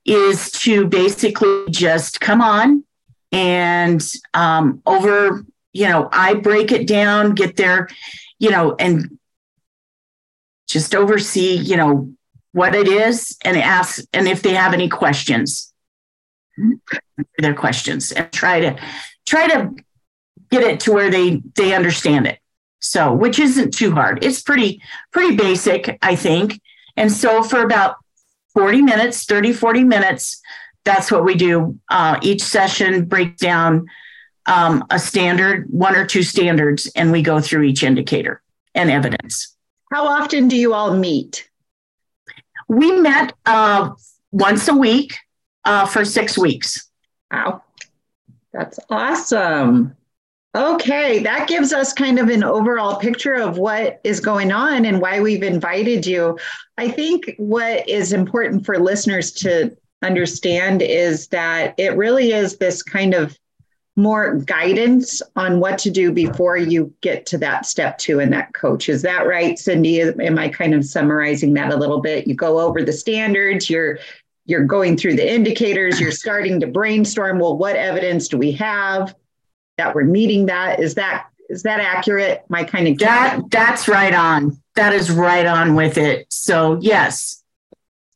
is 0.05 0.51
to 0.53 0.87
basically 0.87 1.67
just 1.71 2.21
come 2.21 2.41
on 2.41 2.85
and 3.31 4.03
um, 4.33 4.81
over, 4.87 5.45
you 5.73 5.87
know, 5.87 6.09
I 6.11 6.35
break 6.35 6.73
it 6.73 6.87
down, 6.87 7.35
get 7.35 7.57
there, 7.57 7.89
you 8.39 8.51
know, 8.51 8.75
and 8.79 9.19
just 10.67 10.95
oversee, 10.95 11.57
you 11.57 11.77
know, 11.77 12.11
what 12.53 12.75
it 12.75 12.89
is 12.89 13.37
and 13.45 13.57
ask, 13.57 14.03
and 14.13 14.27
if 14.27 14.43
they 14.43 14.55
have 14.55 14.73
any 14.73 14.89
questions, 14.89 15.68
their 17.39 17.55
questions 17.55 18.13
and 18.13 18.31
try 18.33 18.61
to 18.61 18.77
try 19.27 19.47
to 19.49 19.75
get 20.51 20.63
it 20.63 20.81
to 20.81 20.93
where 20.93 21.11
they 21.11 21.43
they 21.55 21.75
understand 21.75 22.27
it. 22.27 22.39
So, 22.81 23.13
which 23.13 23.39
isn't 23.39 23.73
too 23.73 23.93
hard. 23.93 24.25
It's 24.25 24.41
pretty 24.41 24.81
pretty 25.13 25.37
basic, 25.37 25.99
I 26.03 26.15
think. 26.15 26.61
And 26.97 27.13
so 27.13 27.43
for 27.43 27.63
about 27.63 27.97
40 28.55 28.83
minutes, 28.83 29.25
30, 29.25 29.53
40 29.53 29.85
minutes, 29.85 30.41
that's 30.85 31.13
what 31.13 31.25
we 31.25 31.35
do. 31.35 31.79
Uh, 31.91 32.19
each 32.23 32.43
session 32.43 33.05
breaks 33.05 33.41
down 33.41 33.87
um, 34.47 34.85
a 34.91 34.99
standard, 34.99 35.67
one 35.69 35.95
or 35.95 36.07
two 36.07 36.23
standards, 36.23 36.91
and 36.97 37.13
we 37.13 37.23
go 37.23 37.41
through 37.41 37.63
each 37.63 37.83
indicator 37.83 38.43
and 38.75 38.91
evidence. 38.91 39.55
How 39.93 40.07
often 40.07 40.49
do 40.49 40.57
you 40.57 40.75
all 40.75 40.97
meet? 40.97 41.49
We 42.69 42.93
met 43.01 43.35
uh, 43.47 43.91
once 44.33 44.69
a 44.69 44.75
week 44.75 45.15
uh, 45.69 45.87
for 45.87 46.05
six 46.05 46.39
weeks. 46.39 46.89
Wow. 47.31 47.63
That's 48.53 48.81
awesome. 48.89 49.95
Okay, 50.55 51.19
that 51.23 51.47
gives 51.47 51.75
us 51.75 51.93
kind 51.93 52.19
of 52.19 52.31
an 52.31 52.43
overall 52.43 52.97
picture 52.97 53.35
of 53.35 53.59
what 53.59 54.01
is 54.03 54.19
going 54.19 54.51
on 54.51 54.87
and 54.87 55.01
why 55.01 55.21
we've 55.21 55.43
invited 55.43 56.07
you. 56.07 56.39
I 56.79 56.89
think 56.89 57.35
what 57.37 57.87
is 57.89 58.15
important 58.15 58.65
for 58.65 58.79
listeners 58.79 59.31
to 59.33 59.77
understand 60.03 60.81
is 60.81 61.29
that 61.29 61.75
it 61.77 61.97
really 61.97 62.33
is 62.33 62.57
this 62.57 62.83
kind 62.83 63.13
of 63.13 63.39
more 63.99 64.37
guidance 64.37 65.21
on 65.35 65.59
what 65.59 65.77
to 65.77 65.91
do 65.91 66.13
before 66.13 66.57
you 66.57 66.95
get 67.01 67.27
to 67.27 67.37
that 67.37 67.67
step 67.67 67.99
two 67.99 68.21
and 68.21 68.33
that 68.33 68.55
coach. 68.55 68.89
Is 68.89 69.03
that 69.03 69.27
right, 69.27 69.59
Cindy? 69.59 70.01
Am 70.01 70.39
I 70.39 70.49
kind 70.49 70.73
of 70.73 70.85
summarizing 70.85 71.53
that 71.55 71.73
a 71.73 71.77
little 71.77 72.01
bit? 72.01 72.27
You 72.27 72.35
go 72.35 72.61
over 72.61 72.83
the 72.83 72.93
standards, 72.93 73.69
you're 73.69 73.99
you're 74.49 74.65
going 74.65 74.97
through 74.97 75.15
the 75.15 75.33
indicators, 75.33 76.01
you're 76.01 76.11
starting 76.11 76.59
to 76.61 76.67
brainstorm, 76.67 77.39
well, 77.39 77.57
what 77.57 77.77
evidence 77.77 78.29
do 78.29 78.39
we 78.39 78.51
have 78.53 79.15
that 79.77 79.95
we're 79.95 80.05
meeting 80.05 80.47
that? 80.47 80.81
Is 80.81 80.95
that 80.95 81.27
is 81.51 81.63
that 81.63 81.81
accurate? 81.81 82.45
My 82.49 82.65
kind 82.65 82.89
of 82.89 82.99
that 82.99 83.41
that's 83.51 83.89
right 83.89 84.13
on. 84.13 84.61
That 84.75 84.93
is 84.93 85.11
right 85.11 85.47
on 85.47 85.75
with 85.75 85.99
it. 85.99 86.27
So 86.31 86.79
yes. 86.81 87.43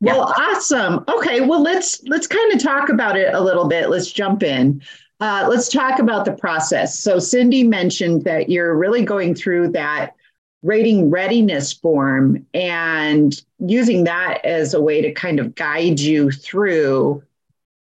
Well, 0.00 0.34
awesome. 0.36 1.04
Okay, 1.06 1.42
well 1.42 1.62
let's 1.62 2.02
let's 2.08 2.26
kind 2.26 2.52
of 2.52 2.60
talk 2.60 2.88
about 2.88 3.16
it 3.16 3.32
a 3.34 3.40
little 3.40 3.68
bit. 3.68 3.90
Let's 3.90 4.10
jump 4.10 4.42
in. 4.42 4.82
Uh, 5.20 5.46
let's 5.48 5.68
talk 5.68 6.00
about 6.00 6.24
the 6.24 6.32
process. 6.32 6.98
So, 6.98 7.20
Cindy 7.20 7.62
mentioned 7.62 8.24
that 8.24 8.48
you're 8.48 8.76
really 8.76 9.04
going 9.04 9.36
through 9.36 9.68
that 9.68 10.16
rating 10.62 11.10
readiness 11.10 11.72
form 11.72 12.46
and 12.54 13.42
using 13.58 14.04
that 14.04 14.44
as 14.44 14.74
a 14.74 14.80
way 14.80 15.00
to 15.02 15.12
kind 15.12 15.40
of 15.40 15.54
guide 15.54 15.98
you 15.98 16.30
through 16.30 17.22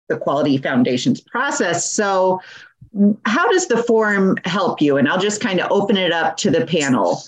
the 0.10 0.18
quality 0.18 0.58
foundations 0.58 1.22
process. 1.22 1.92
So, 1.92 2.42
how 3.26 3.50
does 3.52 3.68
the 3.68 3.84
form 3.84 4.38
help 4.46 4.82
you? 4.82 4.98
And 4.98 5.08
I'll 5.08 5.20
just 5.20 5.42
kind 5.42 5.60
of 5.60 5.72
open 5.72 5.98
it 5.98 6.12
up 6.12 6.38
to 6.38 6.50
the 6.50 6.66
panel. 6.66 7.22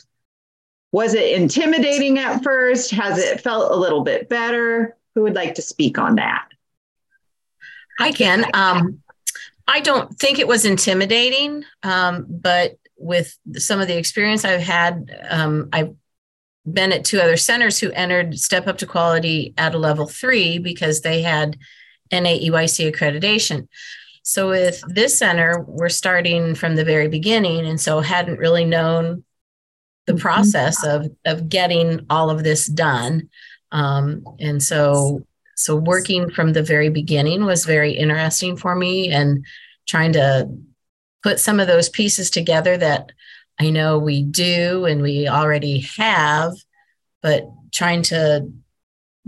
Was 0.92 1.14
it 1.14 1.40
intimidating 1.40 2.18
at 2.18 2.44
first? 2.44 2.92
Has 2.92 3.18
it 3.18 3.42
felt 3.42 3.72
a 3.72 3.76
little 3.76 4.04
bit 4.04 4.30
better? 4.30 4.96
Who 5.14 5.24
would 5.24 5.36
like 5.36 5.56
to 5.56 5.62
speak 5.62 5.98
on 6.00 6.16
that? 6.16 6.48
I 8.00 8.12
can. 8.12 8.46
Um, 8.54 9.02
I 9.68 9.82
don't 9.82 10.18
think 10.18 10.40
it 10.40 10.48
was 10.48 10.66
intimidating, 10.66 11.64
um, 11.84 12.26
but 12.28 12.78
with 13.00 13.36
some 13.54 13.80
of 13.80 13.88
the 13.88 13.98
experience 13.98 14.46
I've 14.46 14.62
had, 14.62 15.10
um, 15.30 15.70
I've 15.74 15.96
been 16.72 16.92
at 16.92 17.06
two 17.06 17.20
other 17.20 17.38
centers 17.38 17.80
who 17.80 17.92
entered 17.92 18.38
Step 18.38 18.68
Up 18.68 18.78
to 18.80 18.86
Quality 18.86 19.54
at 19.58 19.74
a 19.74 19.80
level 19.80 20.08
three 20.08 20.60
because 20.60 21.02
they 21.02 21.22
had 21.22 21.58
NAEYC 22.12 22.92
accreditation. 22.94 23.68
So 24.24 24.50
with 24.50 24.84
this 24.88 25.18
center, 25.18 25.66
we're 25.68 25.90
starting 25.90 26.54
from 26.54 26.76
the 26.76 26.86
very 26.86 27.08
beginning, 27.08 27.66
and 27.66 27.80
so 27.82 28.00
hadn't 28.02 28.38
really 28.38 28.66
known 28.66 29.24
the 30.06 30.14
mm-hmm. 30.14 30.22
process 30.22 30.86
of 30.86 31.08
of 31.26 31.50
getting 31.50 32.06
all 32.10 32.30
of 32.30 32.44
this 32.44 32.68
done. 32.68 33.30
Um, 33.72 34.24
and 34.40 34.62
so 34.62 35.26
so 35.56 35.76
working 35.76 36.30
from 36.30 36.54
the 36.54 36.64
very 36.64 36.90
beginning 36.90 37.46
was 37.46 37.66
very 37.66 37.94
interesting 37.94 38.56
for 38.56 38.76
me 38.76 39.12
and 39.12 39.46
trying 39.88 40.14
to 40.14 40.48
put 41.24 41.40
some 41.40 41.60
of 41.60 41.68
those 41.68 41.90
pieces 41.90 42.30
together 42.30 42.78
that 42.78 43.12
I 43.60 43.70
know 43.70 43.98
we 43.98 44.24
do 44.24 44.86
and 44.86 45.02
we 45.02 45.28
already 45.28 45.86
have, 45.98 46.54
but 47.22 47.50
trying 47.72 48.04
to 48.04 48.50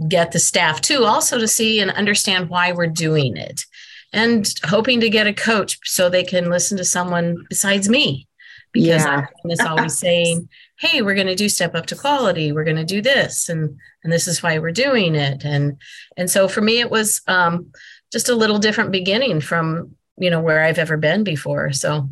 get 0.08 0.32
the 0.32 0.40
staff 0.40 0.82
too 0.82 1.04
also 1.04 1.38
to 1.38 1.48
see 1.48 1.80
and 1.80 1.92
understand 1.92 2.50
why 2.50 2.72
we're 2.72 2.88
doing 2.88 3.38
it 3.38 3.66
and 4.14 4.54
hoping 4.64 5.00
to 5.02 5.10
get 5.10 5.28
a 5.28 5.34
coach 5.34 5.78
so 5.84 6.10
they 6.10 6.24
can 6.24 6.50
listen 6.50 6.78
to 6.78 6.86
someone 6.86 7.36
besides 7.50 7.88
me 7.88 8.28
because 8.72 9.04
yeah. 9.04 9.28
I'm 9.62 9.68
always 9.68 9.98
saying, 10.00 10.48
"Hey, 10.80 11.02
we're 11.02 11.16
going 11.16 11.28
to 11.28 11.36
do 11.36 11.50
step 11.50 11.76
up 11.76 11.86
to 11.88 11.96
quality. 11.96 12.52
We're 12.52 12.64
going 12.64 12.78
to 12.78 12.86
do 12.86 13.02
this, 13.02 13.50
and 13.50 13.78
and 14.04 14.12
this 14.12 14.28
is 14.28 14.42
why 14.42 14.60
we're 14.60 14.72
doing 14.72 15.16
it." 15.16 15.44
And 15.44 15.78
and 16.18 16.30
so 16.30 16.48
for 16.48 16.62
me, 16.62 16.80
it 16.80 16.90
was 16.90 17.22
um, 17.28 17.72
just 18.12 18.30
a 18.30 18.36
little 18.36 18.60
different 18.60 18.92
beginning 18.92 19.42
from 19.42 19.96
you 20.18 20.30
know 20.30 20.42
where 20.42 20.64
I've 20.64 20.80
ever 20.80 20.98
been 20.98 21.24
before. 21.24 21.72
So. 21.72 22.10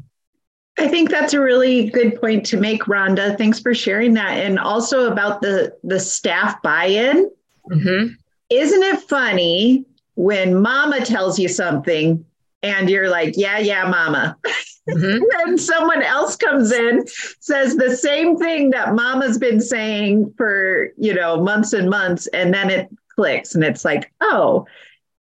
I 0.77 0.87
think 0.87 1.09
that's 1.09 1.33
a 1.33 1.41
really 1.41 1.89
good 1.89 2.19
point 2.21 2.45
to 2.47 2.57
make, 2.57 2.83
Rhonda. 2.83 3.37
Thanks 3.37 3.59
for 3.59 3.73
sharing 3.73 4.13
that, 4.13 4.37
and 4.37 4.57
also 4.57 5.11
about 5.11 5.41
the 5.41 5.75
the 5.83 5.99
staff 5.99 6.61
buy-in. 6.61 7.29
Mm-hmm. 7.69 8.13
Isn't 8.49 8.83
it 8.83 9.01
funny 9.01 9.85
when 10.15 10.61
Mama 10.61 11.05
tells 11.05 11.37
you 11.37 11.49
something 11.49 12.23
and 12.63 12.89
you're 12.89 13.09
like, 13.09 13.33
"Yeah, 13.35 13.57
yeah, 13.57 13.89
Mama," 13.89 14.37
Mm-hmm. 14.89 15.23
and 15.47 15.59
someone 15.59 16.01
else 16.01 16.35
comes 16.35 16.71
in, 16.71 17.05
says 17.39 17.75
the 17.75 17.95
same 17.95 18.37
thing 18.37 18.69
that 18.71 18.95
mama's 18.95 19.37
been 19.37 19.61
saying 19.61 20.33
for, 20.37 20.89
you 20.97 21.13
know, 21.13 21.41
months 21.41 21.73
and 21.73 21.89
months, 21.89 22.27
and 22.27 22.53
then 22.53 22.69
it 22.69 22.89
clicks 23.15 23.55
and 23.55 23.63
it's 23.63 23.85
like, 23.85 24.11
oh. 24.21 24.65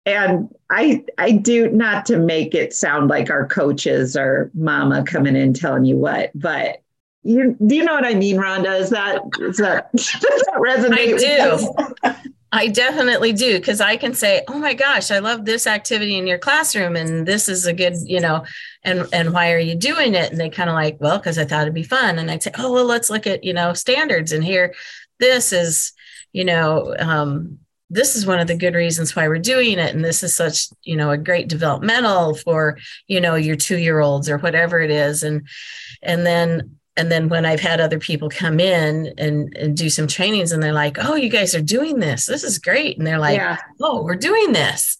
And 0.07 0.54
I 0.71 1.04
I 1.19 1.33
do 1.33 1.71
not 1.71 2.07
to 2.07 2.19
make 2.19 2.54
it 2.54 2.75
sound 2.75 3.09
like 3.09 3.30
our 3.30 3.47
coaches 3.47 4.16
or 4.16 4.50
mama 4.54 5.02
coming 5.04 5.37
in 5.37 5.52
telling 5.52 5.85
you 5.85 5.97
what, 5.97 6.30
but 6.35 6.83
you 7.23 7.57
do 7.66 7.75
you 7.76 7.85
know 7.85 7.95
what 7.95 8.07
I 8.07 8.14
mean, 8.14 8.37
Rhonda? 8.37 8.80
Is 8.80 8.90
that 8.90 9.21
is 9.40 9.59
that 9.59 9.92
does 9.97 10.11
that 10.21 10.54
resonate? 10.57 11.14
I 11.14 12.14
do. 12.14 12.16
I 12.52 12.66
definitely 12.66 13.33
do 13.33 13.59
because 13.59 13.80
I 13.80 13.97
can 13.97 14.12
say, 14.12 14.42
"Oh 14.49 14.59
my 14.59 14.75
gosh, 14.75 15.11
I 15.11 15.21
love 15.21 15.45
this 15.45 15.66
activity 15.66 16.16
in 16.19 16.26
your 16.26 16.38
classroom, 16.38 16.97
and 16.97 17.26
this 17.26 17.49
is 17.49 17.66
a 17.66 17.73
good, 17.73 17.95
you 18.04 18.21
know, 18.21 18.45
and 18.83 19.07
and 19.12 19.33
why 19.33 19.52
are 19.52 19.59
you 19.59 19.76
doing 19.76 20.14
it?" 20.14 20.33
And 20.33 20.40
they 20.40 20.50
kind 20.50 20.69
of 20.69 20.75
like, 20.75 20.97
"Well, 21.00 21.19
because 21.19 21.38
I 21.38 21.45
thought 21.45 21.62
it'd 21.62 21.75
be 21.75 21.85
fun." 21.85 22.19
And 22.19 22.30
I'd 22.30 22.42
say, 22.42 22.50
"Oh, 22.59 22.73
well, 22.73 22.87
let's 22.87 23.11
look 23.11 23.26
at 23.26 23.45
you 23.45 23.52
know 23.52 23.73
standards, 23.73 24.33
and 24.33 24.42
here, 24.42 24.75
this 25.21 25.52
is, 25.52 25.92
you 26.33 26.45
know, 26.45 26.95
um, 26.99 27.59
this 27.90 28.14
is 28.16 28.25
one 28.25 28.38
of 28.38 28.47
the 28.47 28.56
good 28.56 28.75
reasons 28.75 29.16
why 29.16 29.28
we're 29.28 29.38
doing 29.38 29.78
it, 29.78 29.94
and 29.94 30.04
this 30.04 30.23
is 30.23 30.35
such, 30.35 30.68
you 30.85 30.97
know, 30.97 31.11
a 31.11 31.18
great 31.18 31.49
developmental 31.49 32.35
for 32.35 32.78
you 33.09 33.20
know 33.20 33.35
your 33.35 33.56
two 33.56 33.78
year 33.78 34.00
olds 34.00 34.30
or 34.30 34.38
whatever 34.38 34.78
it 34.80 34.90
is, 34.90 35.23
and 35.23 35.47
and 36.02 36.25
then 36.25 36.78
and 36.97 37.11
then 37.11 37.28
when 37.28 37.47
I've 37.47 37.61
had 37.61 37.80
other 37.80 37.99
people 37.99 38.28
come 38.28 38.61
in 38.61 39.14
and, 39.16 39.56
and 39.56 39.76
do 39.76 39.88
some 39.88 40.06
trainings 40.06 40.52
and 40.52 40.62
they're 40.62 40.73
like, 40.73 40.99
oh, 41.00 41.14
you 41.14 41.30
guys 41.30 41.54
are 41.54 41.62
doing 41.62 41.99
this. 41.99 42.26
This 42.26 42.44
is 42.44 42.59
great. 42.59 42.99
And 42.99 43.06
they're 43.06 43.18
like, 43.18 43.38
yeah. 43.38 43.56
oh, 43.80 44.02
we're 44.02 44.16
doing 44.16 44.52
this. 44.52 44.99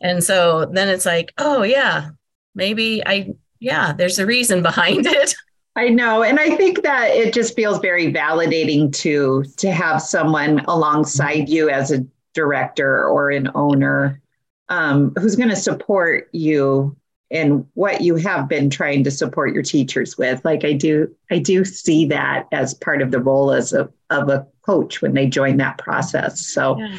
And 0.00 0.24
so 0.24 0.66
then 0.66 0.88
it's 0.88 1.06
like, 1.06 1.32
oh, 1.38 1.62
yeah, 1.62 2.10
maybe 2.56 3.06
I, 3.06 3.34
yeah, 3.60 3.92
there's 3.92 4.18
a 4.18 4.26
reason 4.26 4.62
behind 4.62 5.06
it. 5.06 5.36
I 5.76 5.90
know. 5.90 6.22
And 6.22 6.40
I 6.40 6.56
think 6.56 6.82
that 6.82 7.10
it 7.10 7.34
just 7.34 7.54
feels 7.54 7.78
very 7.78 8.12
validating 8.12 8.92
to 8.96 9.44
to 9.58 9.70
have 9.70 10.00
someone 10.00 10.64
alongside 10.66 11.50
you 11.50 11.68
as 11.68 11.92
a 11.92 12.04
director 12.36 13.04
or 13.08 13.30
an 13.30 13.50
owner 13.56 14.22
um, 14.68 15.12
who's 15.18 15.34
going 15.34 15.48
to 15.48 15.56
support 15.56 16.28
you 16.32 16.96
and 17.30 17.66
what 17.74 18.02
you 18.02 18.16
have 18.16 18.48
been 18.48 18.70
trying 18.70 19.02
to 19.04 19.10
support 19.10 19.52
your 19.52 19.62
teachers 19.62 20.16
with. 20.16 20.44
Like 20.44 20.64
i 20.64 20.72
do 20.72 21.14
i 21.30 21.38
do 21.38 21.64
see 21.64 22.06
that 22.06 22.46
as 22.52 22.74
part 22.74 23.02
of 23.02 23.10
the 23.10 23.20
role 23.20 23.50
as 23.52 23.72
a, 23.72 23.90
of 24.10 24.28
a 24.28 24.46
coach 24.64 25.02
when 25.02 25.14
they 25.14 25.26
join 25.26 25.56
that 25.56 25.78
process. 25.78 26.46
So 26.46 26.78
yeah. 26.78 26.98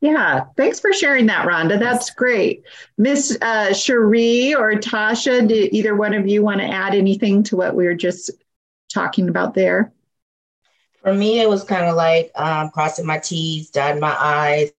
yeah 0.00 0.44
thanks 0.56 0.80
for 0.80 0.92
sharing 0.92 1.26
that 1.26 1.46
rhonda. 1.46 1.78
That's 1.78 2.10
great. 2.10 2.64
Miss 2.96 3.36
uh, 3.42 3.74
cherie 3.74 4.54
or 4.54 4.72
tasha 4.74 5.46
do 5.46 5.68
either 5.72 5.94
one 5.94 6.14
of 6.14 6.26
you 6.26 6.42
want 6.42 6.60
to 6.60 6.66
add 6.66 6.94
anything 6.94 7.42
to 7.44 7.56
what 7.56 7.74
we 7.74 7.84
were 7.84 7.94
just 7.94 8.30
talking 8.92 9.28
about 9.28 9.54
there? 9.54 9.92
For 11.02 11.12
me 11.12 11.40
it 11.40 11.48
was 11.48 11.64
kind 11.64 11.84
of 11.84 11.96
like 11.96 12.32
um, 12.34 12.70
crossing 12.70 13.06
my 13.06 13.18
t's 13.18 13.70
dotting 13.70 14.00
my 14.00 14.16
i's 14.18 14.72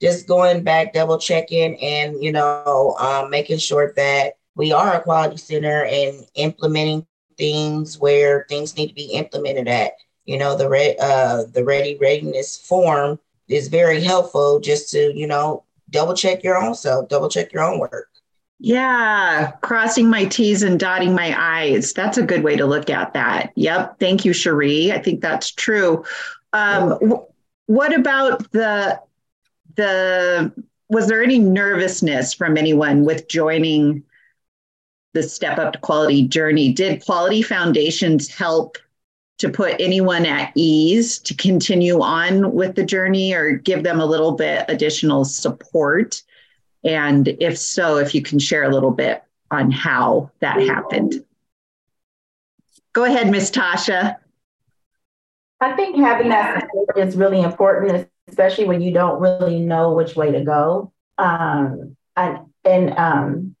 just 0.00 0.26
going 0.26 0.62
back, 0.62 0.92
double 0.92 1.18
checking, 1.18 1.76
and 1.80 2.22
you 2.22 2.32
know, 2.32 2.96
um, 2.98 3.30
making 3.30 3.58
sure 3.58 3.92
that 3.96 4.34
we 4.54 4.72
are 4.72 4.94
a 4.94 5.02
quality 5.02 5.36
center 5.36 5.84
and 5.84 6.26
implementing 6.34 7.06
things 7.38 7.98
where 7.98 8.46
things 8.48 8.76
need 8.76 8.88
to 8.88 8.94
be 8.94 9.12
implemented 9.12 9.68
at. 9.68 9.92
You 10.24 10.38
know, 10.38 10.56
the 10.56 10.68
re- 10.68 10.96
uh, 11.00 11.44
the 11.52 11.64
ready 11.64 11.96
readiness 12.00 12.56
form 12.58 13.18
is 13.48 13.68
very 13.68 14.02
helpful 14.02 14.60
just 14.60 14.90
to 14.90 15.12
you 15.14 15.26
know 15.26 15.64
double 15.90 16.14
check 16.14 16.42
your 16.42 16.56
own 16.56 16.74
self, 16.74 17.08
double 17.08 17.28
check 17.28 17.52
your 17.52 17.62
own 17.62 17.78
work. 17.78 18.08
Yeah, 18.58 19.52
crossing 19.60 20.08
my 20.08 20.24
T's 20.24 20.62
and 20.62 20.80
dotting 20.80 21.14
my 21.14 21.34
I's. 21.38 21.92
That's 21.92 22.16
a 22.16 22.22
good 22.22 22.42
way 22.42 22.56
to 22.56 22.64
look 22.64 22.88
at 22.88 23.12
that. 23.12 23.52
Yep. 23.54 23.98
Thank 24.00 24.24
you, 24.24 24.32
Cherie. 24.32 24.92
I 24.92 24.98
think 24.98 25.20
that's 25.20 25.50
true. 25.50 26.04
Um, 26.54 26.98
what 27.66 27.94
about 27.94 28.50
the 28.52 28.98
the 29.76 30.52
was 30.88 31.08
there 31.08 31.22
any 31.22 31.38
nervousness 31.38 32.32
from 32.32 32.56
anyone 32.56 33.04
with 33.04 33.28
joining 33.28 34.02
the 35.14 35.22
step 35.22 35.58
up 35.58 35.72
to 35.72 35.78
quality 35.78 36.28
journey? 36.28 36.72
Did 36.72 37.04
quality 37.04 37.42
foundations 37.42 38.28
help 38.28 38.78
to 39.38 39.48
put 39.48 39.80
anyone 39.80 40.24
at 40.24 40.52
ease 40.54 41.18
to 41.20 41.34
continue 41.34 42.00
on 42.00 42.52
with 42.52 42.74
the 42.74 42.84
journey 42.84 43.34
or 43.34 43.56
give 43.56 43.82
them 43.82 44.00
a 44.00 44.06
little 44.06 44.32
bit 44.32 44.64
additional 44.68 45.24
support? 45.24 46.22
And 46.84 47.28
if 47.40 47.58
so 47.58 47.98
if 47.98 48.14
you 48.14 48.22
can 48.22 48.38
share 48.38 48.64
a 48.64 48.72
little 48.72 48.92
bit 48.92 49.22
on 49.50 49.70
how 49.70 50.30
that 50.40 50.60
happened. 50.60 51.24
Go 52.92 53.04
ahead 53.04 53.30
miss 53.30 53.50
tasha. 53.50 54.16
I 55.60 55.74
think 55.74 55.96
having 55.96 56.28
that 56.28 56.60
support 56.60 56.98
is 56.98 57.16
really 57.16 57.40
important 57.40 58.08
especially 58.28 58.64
when 58.64 58.80
you 58.80 58.92
don't 58.92 59.20
really 59.20 59.60
know 59.60 59.92
which 59.92 60.16
way 60.16 60.32
to 60.32 60.44
go. 60.44 60.92
Um, 61.18 61.96
and 62.16 62.38
and 62.64 62.98
um, 62.98 63.56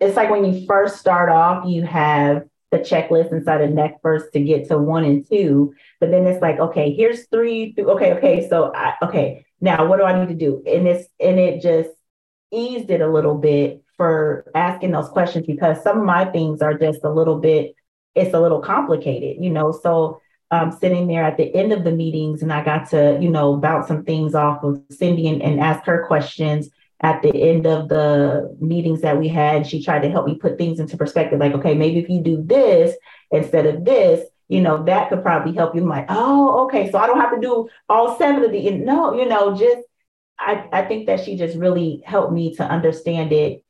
it's 0.00 0.16
like 0.16 0.30
when 0.30 0.44
you 0.44 0.66
first 0.66 0.98
start 0.98 1.30
off, 1.30 1.66
you 1.66 1.82
have 1.82 2.44
the 2.70 2.78
checklist 2.78 3.32
inside 3.32 3.62
of 3.62 3.70
NECPRS 3.70 4.30
to 4.32 4.40
get 4.40 4.68
to 4.68 4.78
one 4.78 5.04
and 5.04 5.26
two, 5.26 5.74
but 6.00 6.10
then 6.10 6.26
it's 6.26 6.42
like, 6.42 6.58
okay, 6.58 6.92
here's 6.92 7.26
three. 7.28 7.74
Okay, 7.78 8.12
okay, 8.14 8.48
so 8.48 8.72
I, 8.74 8.94
okay, 9.02 9.46
now 9.60 9.86
what 9.86 9.98
do 9.98 10.04
I 10.04 10.18
need 10.18 10.28
to 10.28 10.34
do? 10.34 10.62
And 10.66 10.86
it's 10.86 11.08
and 11.18 11.38
it 11.38 11.62
just 11.62 11.90
eased 12.50 12.90
it 12.90 13.00
a 13.00 13.10
little 13.10 13.36
bit 13.36 13.82
for 13.96 14.50
asking 14.54 14.92
those 14.92 15.08
questions 15.08 15.46
because 15.46 15.82
some 15.82 15.98
of 15.98 16.04
my 16.04 16.24
things 16.26 16.62
are 16.62 16.74
just 16.74 17.00
a 17.04 17.10
little 17.10 17.38
bit, 17.38 17.74
it's 18.14 18.34
a 18.34 18.40
little 18.40 18.60
complicated, 18.60 19.42
you 19.42 19.50
know. 19.50 19.72
So 19.72 20.20
um, 20.50 20.72
sitting 20.72 21.06
there 21.06 21.24
at 21.24 21.36
the 21.36 21.54
end 21.54 21.72
of 21.72 21.84
the 21.84 21.92
meetings 21.92 22.42
and 22.42 22.52
I 22.52 22.64
got 22.64 22.90
to, 22.90 23.18
you 23.20 23.28
know, 23.28 23.56
bounce 23.56 23.88
some 23.88 24.04
things 24.04 24.34
off 24.34 24.62
of 24.62 24.82
Cindy 24.90 25.28
and, 25.28 25.42
and 25.42 25.60
ask 25.60 25.84
her 25.84 26.06
questions 26.06 26.70
at 27.00 27.22
the 27.22 27.34
end 27.34 27.66
of 27.66 27.88
the 27.88 28.56
meetings 28.60 29.02
that 29.02 29.18
we 29.18 29.28
had. 29.28 29.66
She 29.66 29.82
tried 29.84 30.00
to 30.00 30.10
help 30.10 30.26
me 30.26 30.36
put 30.36 30.58
things 30.58 30.80
into 30.80 30.96
perspective, 30.96 31.38
like, 31.38 31.52
okay, 31.52 31.74
maybe 31.74 31.98
if 31.98 32.08
you 32.08 32.20
do 32.20 32.42
this 32.42 32.96
instead 33.30 33.66
of 33.66 33.84
this, 33.84 34.26
you 34.48 34.62
know, 34.62 34.82
that 34.84 35.10
could 35.10 35.22
probably 35.22 35.54
help 35.54 35.74
you. 35.74 35.82
I'm 35.82 35.88
like, 35.88 36.06
oh, 36.08 36.64
okay, 36.64 36.90
so 36.90 36.98
I 36.98 37.06
don't 37.06 37.20
have 37.20 37.34
to 37.34 37.40
do 37.40 37.68
all 37.88 38.16
seven 38.16 38.42
of 38.42 38.50
the, 38.50 38.70
no, 38.70 39.14
you 39.14 39.28
know, 39.28 39.54
just, 39.54 39.82
I, 40.38 40.66
I 40.72 40.82
think 40.86 41.06
that 41.06 41.24
she 41.24 41.36
just 41.36 41.58
really 41.58 42.02
helped 42.06 42.32
me 42.32 42.54
to 42.54 42.64
understand 42.64 43.32
it 43.32 43.62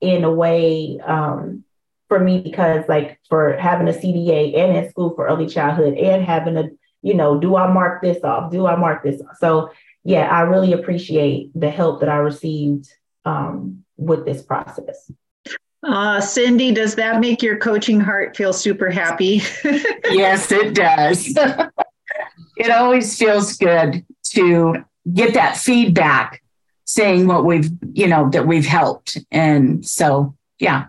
in 0.00 0.24
a 0.24 0.32
way 0.32 0.98
um, 1.04 1.64
for 2.08 2.18
me 2.18 2.40
because 2.40 2.84
like 2.88 3.18
for 3.28 3.56
having 3.56 3.88
a 3.88 3.92
CDA 3.92 4.56
and 4.56 4.76
in 4.76 4.90
school 4.90 5.14
for 5.14 5.26
early 5.26 5.46
childhood 5.46 5.94
and 5.94 6.24
having 6.24 6.56
a, 6.56 6.68
you 7.02 7.14
know, 7.14 7.38
do 7.38 7.56
I 7.56 7.72
mark 7.72 8.02
this 8.02 8.22
off? 8.24 8.50
Do 8.50 8.66
I 8.66 8.76
mark 8.76 9.02
this 9.02 9.20
off? 9.20 9.36
So 9.38 9.70
yeah, 10.04 10.28
I 10.28 10.42
really 10.42 10.72
appreciate 10.72 11.50
the 11.54 11.70
help 11.70 12.00
that 12.00 12.08
I 12.08 12.16
received 12.16 12.88
um, 13.24 13.84
with 13.96 14.24
this 14.24 14.42
process. 14.42 15.10
Uh, 15.82 16.20
Cindy, 16.20 16.72
does 16.72 16.94
that 16.96 17.20
make 17.20 17.42
your 17.42 17.58
coaching 17.58 18.00
heart 18.00 18.36
feel 18.36 18.52
super 18.52 18.90
happy? 18.90 19.42
yes, 20.10 20.50
it 20.50 20.74
does. 20.74 21.28
it 22.56 22.70
always 22.70 23.16
feels 23.16 23.56
good 23.56 24.04
to 24.30 24.84
get 25.12 25.34
that 25.34 25.56
feedback 25.56 26.42
saying 26.84 27.26
what 27.26 27.44
we've, 27.44 27.70
you 27.92 28.06
know, 28.06 28.30
that 28.30 28.46
we've 28.46 28.66
helped. 28.66 29.18
And 29.30 29.86
so, 29.86 30.34
yeah, 30.58 30.86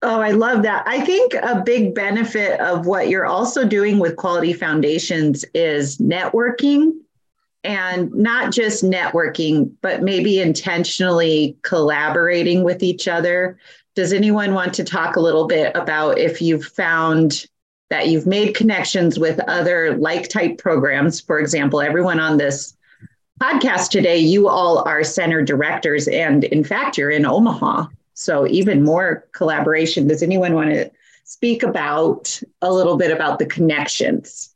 Oh, 0.00 0.20
I 0.20 0.30
love 0.30 0.62
that. 0.62 0.84
I 0.86 1.00
think 1.04 1.34
a 1.34 1.60
big 1.64 1.94
benefit 1.94 2.60
of 2.60 2.86
what 2.86 3.08
you're 3.08 3.26
also 3.26 3.66
doing 3.66 3.98
with 3.98 4.16
Quality 4.16 4.52
Foundations 4.52 5.44
is 5.54 5.98
networking 5.98 6.92
and 7.64 8.14
not 8.14 8.52
just 8.52 8.84
networking, 8.84 9.72
but 9.82 10.02
maybe 10.02 10.40
intentionally 10.40 11.56
collaborating 11.62 12.62
with 12.62 12.84
each 12.84 13.08
other. 13.08 13.58
Does 13.96 14.12
anyone 14.12 14.54
want 14.54 14.72
to 14.74 14.84
talk 14.84 15.16
a 15.16 15.20
little 15.20 15.48
bit 15.48 15.74
about 15.74 16.18
if 16.18 16.40
you've 16.40 16.64
found 16.64 17.46
that 17.90 18.06
you've 18.06 18.26
made 18.26 18.54
connections 18.54 19.18
with 19.18 19.40
other 19.48 19.96
like 19.96 20.28
type 20.28 20.58
programs? 20.58 21.20
For 21.20 21.40
example, 21.40 21.80
everyone 21.80 22.20
on 22.20 22.36
this 22.36 22.76
podcast 23.40 23.90
today, 23.90 24.18
you 24.18 24.48
all 24.48 24.86
are 24.86 25.02
center 25.02 25.42
directors, 25.42 26.06
and 26.06 26.44
in 26.44 26.62
fact, 26.62 26.96
you're 26.96 27.10
in 27.10 27.26
Omaha. 27.26 27.86
So 28.18 28.48
even 28.48 28.82
more 28.82 29.28
collaboration. 29.30 30.08
Does 30.08 30.24
anyone 30.24 30.52
want 30.52 30.70
to 30.70 30.90
speak 31.22 31.62
about 31.62 32.42
a 32.60 32.72
little 32.72 32.96
bit 32.96 33.12
about 33.12 33.38
the 33.38 33.46
connections? 33.46 34.52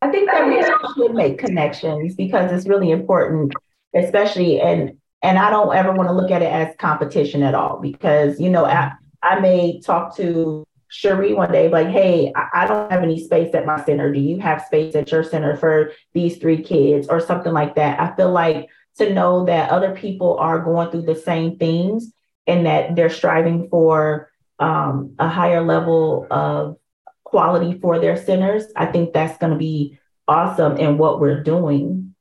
I 0.00 0.12
think 0.12 0.30
that 0.30 0.46
we 0.46 0.62
should 0.94 1.12
make 1.12 1.38
connections 1.38 2.14
because 2.14 2.52
it's 2.52 2.68
really 2.68 2.92
important, 2.92 3.52
especially 3.96 4.60
and 4.60 4.96
and 5.22 5.40
I 5.40 5.50
don't 5.50 5.74
ever 5.74 5.92
want 5.92 6.08
to 6.08 6.14
look 6.14 6.30
at 6.30 6.42
it 6.42 6.52
as 6.52 6.76
competition 6.78 7.42
at 7.42 7.56
all 7.56 7.80
because 7.80 8.38
you 8.38 8.48
know 8.48 8.64
I, 8.64 8.92
I 9.22 9.40
may 9.40 9.80
talk 9.80 10.16
to 10.18 10.64
Cherie 10.88 11.34
one 11.34 11.50
day 11.50 11.68
like, 11.68 11.88
hey, 11.88 12.32
I 12.52 12.64
don't 12.68 12.92
have 12.92 13.02
any 13.02 13.18
space 13.18 13.52
at 13.54 13.66
my 13.66 13.84
center. 13.84 14.12
Do 14.12 14.20
you 14.20 14.38
have 14.38 14.62
space 14.62 14.94
at 14.94 15.10
your 15.10 15.24
center 15.24 15.56
for 15.56 15.90
these 16.12 16.36
three 16.36 16.62
kids 16.62 17.08
or 17.08 17.18
something 17.18 17.52
like 17.52 17.74
that? 17.74 17.98
I 17.98 18.14
feel 18.14 18.30
like 18.30 18.68
to 18.98 19.12
know 19.12 19.46
that 19.46 19.70
other 19.70 19.96
people 19.96 20.38
are 20.38 20.60
going 20.60 20.92
through 20.92 21.02
the 21.02 21.16
same 21.16 21.56
things 21.56 22.12
and 22.46 22.66
that 22.66 22.94
they're 22.94 23.10
striving 23.10 23.68
for 23.68 24.30
um, 24.58 25.14
a 25.18 25.28
higher 25.28 25.62
level 25.62 26.26
of 26.30 26.76
quality 27.24 27.78
for 27.80 27.98
their 27.98 28.16
centers, 28.16 28.64
I 28.76 28.86
think 28.86 29.12
that's 29.12 29.38
going 29.38 29.52
to 29.52 29.58
be 29.58 29.98
awesome 30.28 30.76
in 30.76 30.98
what 30.98 31.20
we're 31.20 31.42
doing. 31.42 32.14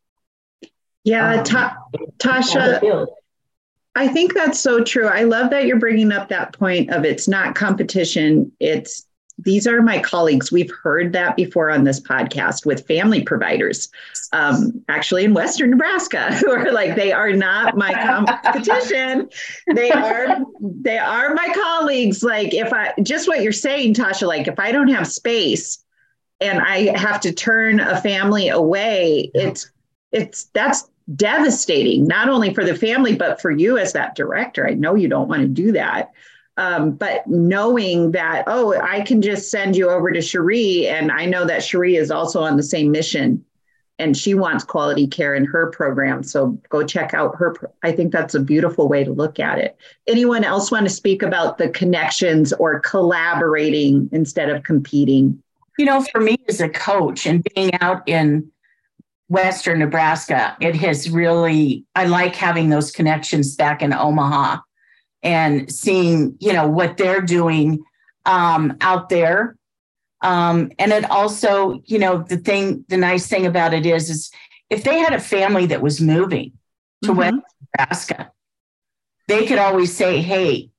Yeah, 1.03 1.36
um, 1.36 1.43
Ta- 1.43 1.77
Tasha, 2.17 3.07
I 3.95 4.07
think 4.07 4.33
that's 4.33 4.59
so 4.59 4.83
true. 4.83 5.07
I 5.07 5.23
love 5.23 5.51
that 5.51 5.65
you're 5.65 5.79
bringing 5.79 6.12
up 6.12 6.29
that 6.29 6.53
point 6.53 6.89
of 6.89 7.05
it's 7.05 7.27
not 7.27 7.55
competition, 7.55 8.51
it's 8.59 9.05
these 9.39 9.67
are 9.67 9.81
my 9.81 9.99
colleagues. 9.99 10.51
We've 10.51 10.71
heard 10.71 11.13
that 11.13 11.35
before 11.35 11.71
on 11.71 11.83
this 11.83 11.99
podcast 11.99 12.65
with 12.65 12.87
family 12.87 13.23
providers, 13.23 13.89
um, 14.31 14.83
actually 14.89 15.25
in 15.25 15.33
Western 15.33 15.71
Nebraska, 15.71 16.33
who 16.35 16.51
are 16.51 16.71
like, 16.71 16.95
they 16.95 17.11
are 17.11 17.33
not 17.33 17.77
my 17.77 17.93
competition. 17.93 19.29
they 19.73 19.91
are, 19.91 20.37
they 20.61 20.97
are 20.97 21.33
my 21.33 21.49
colleagues. 21.53 22.23
Like 22.23 22.53
if 22.53 22.71
I, 22.71 22.93
just 23.01 23.27
what 23.27 23.41
you're 23.41 23.51
saying, 23.51 23.95
Tasha, 23.95 24.27
like 24.27 24.47
if 24.47 24.59
I 24.59 24.71
don't 24.71 24.89
have 24.89 25.07
space 25.07 25.83
and 26.39 26.59
I 26.59 26.97
have 26.97 27.19
to 27.21 27.33
turn 27.33 27.79
a 27.79 27.99
family 28.01 28.49
away, 28.49 29.31
it's, 29.33 29.71
it's, 30.11 30.45
that's 30.53 30.89
devastating, 31.15 32.05
not 32.05 32.29
only 32.29 32.53
for 32.53 32.63
the 32.63 32.75
family, 32.75 33.15
but 33.15 33.41
for 33.41 33.51
you 33.51 33.77
as 33.77 33.93
that 33.93 34.15
director. 34.15 34.67
I 34.67 34.73
know 34.73 34.95
you 34.95 35.07
don't 35.07 35.27
want 35.27 35.41
to 35.41 35.47
do 35.47 35.71
that. 35.73 36.11
Um, 36.57 36.91
but 36.91 37.25
knowing 37.25 38.11
that, 38.11 38.43
oh, 38.47 38.79
I 38.79 39.01
can 39.01 39.21
just 39.21 39.49
send 39.49 39.75
you 39.75 39.89
over 39.89 40.11
to 40.11 40.21
Cherie, 40.21 40.87
and 40.87 41.11
I 41.11 41.25
know 41.25 41.45
that 41.45 41.63
Cherie 41.63 41.95
is 41.95 42.11
also 42.11 42.41
on 42.41 42.57
the 42.57 42.63
same 42.63 42.91
mission 42.91 43.43
and 43.99 44.17
she 44.17 44.33
wants 44.33 44.63
quality 44.63 45.07
care 45.07 45.35
in 45.35 45.45
her 45.45 45.69
program. 45.71 46.23
So 46.23 46.59
go 46.69 46.83
check 46.83 47.13
out 47.13 47.35
her. 47.37 47.53
Pro- 47.53 47.71
I 47.83 47.91
think 47.91 48.11
that's 48.11 48.33
a 48.33 48.39
beautiful 48.39 48.87
way 48.87 49.03
to 49.03 49.11
look 49.11 49.39
at 49.39 49.59
it. 49.59 49.77
Anyone 50.07 50.43
else 50.43 50.71
want 50.71 50.85
to 50.85 50.93
speak 50.93 51.21
about 51.21 51.57
the 51.57 51.69
connections 51.69 52.53
or 52.53 52.79
collaborating 52.79 54.09
instead 54.11 54.49
of 54.49 54.63
competing? 54.63 55.41
You 55.77 55.85
know, 55.85 56.03
for 56.11 56.21
me 56.21 56.37
as 56.47 56.59
a 56.59 56.69
coach 56.69 57.25
and 57.25 57.45
being 57.55 57.73
out 57.81 58.07
in 58.07 58.51
Western 59.29 59.79
Nebraska, 59.79 60.57
it 60.59 60.75
has 60.75 61.09
really, 61.09 61.85
I 61.95 62.05
like 62.05 62.35
having 62.35 62.69
those 62.69 62.91
connections 62.91 63.55
back 63.55 63.81
in 63.81 63.93
Omaha 63.93 64.57
and 65.23 65.71
seeing, 65.71 66.36
you 66.39 66.53
know, 66.53 66.67
what 66.67 66.97
they're 66.97 67.21
doing 67.21 67.83
um, 68.25 68.77
out 68.81 69.09
there. 69.09 69.55
Um, 70.21 70.71
and 70.79 70.91
it 70.91 71.09
also, 71.09 71.81
you 71.86 71.99
know, 71.99 72.23
the 72.23 72.38
thing, 72.38 72.86
the 72.89 72.97
nice 72.97 73.27
thing 73.27 73.45
about 73.45 73.73
it 73.73 73.86
is, 73.86 74.09
is 74.09 74.31
if 74.69 74.83
they 74.83 74.99
had 74.99 75.13
a 75.13 75.19
family 75.19 75.65
that 75.67 75.81
was 75.81 75.99
moving 75.99 76.53
to 77.03 77.09
mm-hmm. 77.09 77.17
West 77.19 77.38
Nebraska, 77.77 78.31
they 79.27 79.45
could 79.45 79.59
always 79.59 79.95
say, 79.95 80.21
hey, 80.21 80.69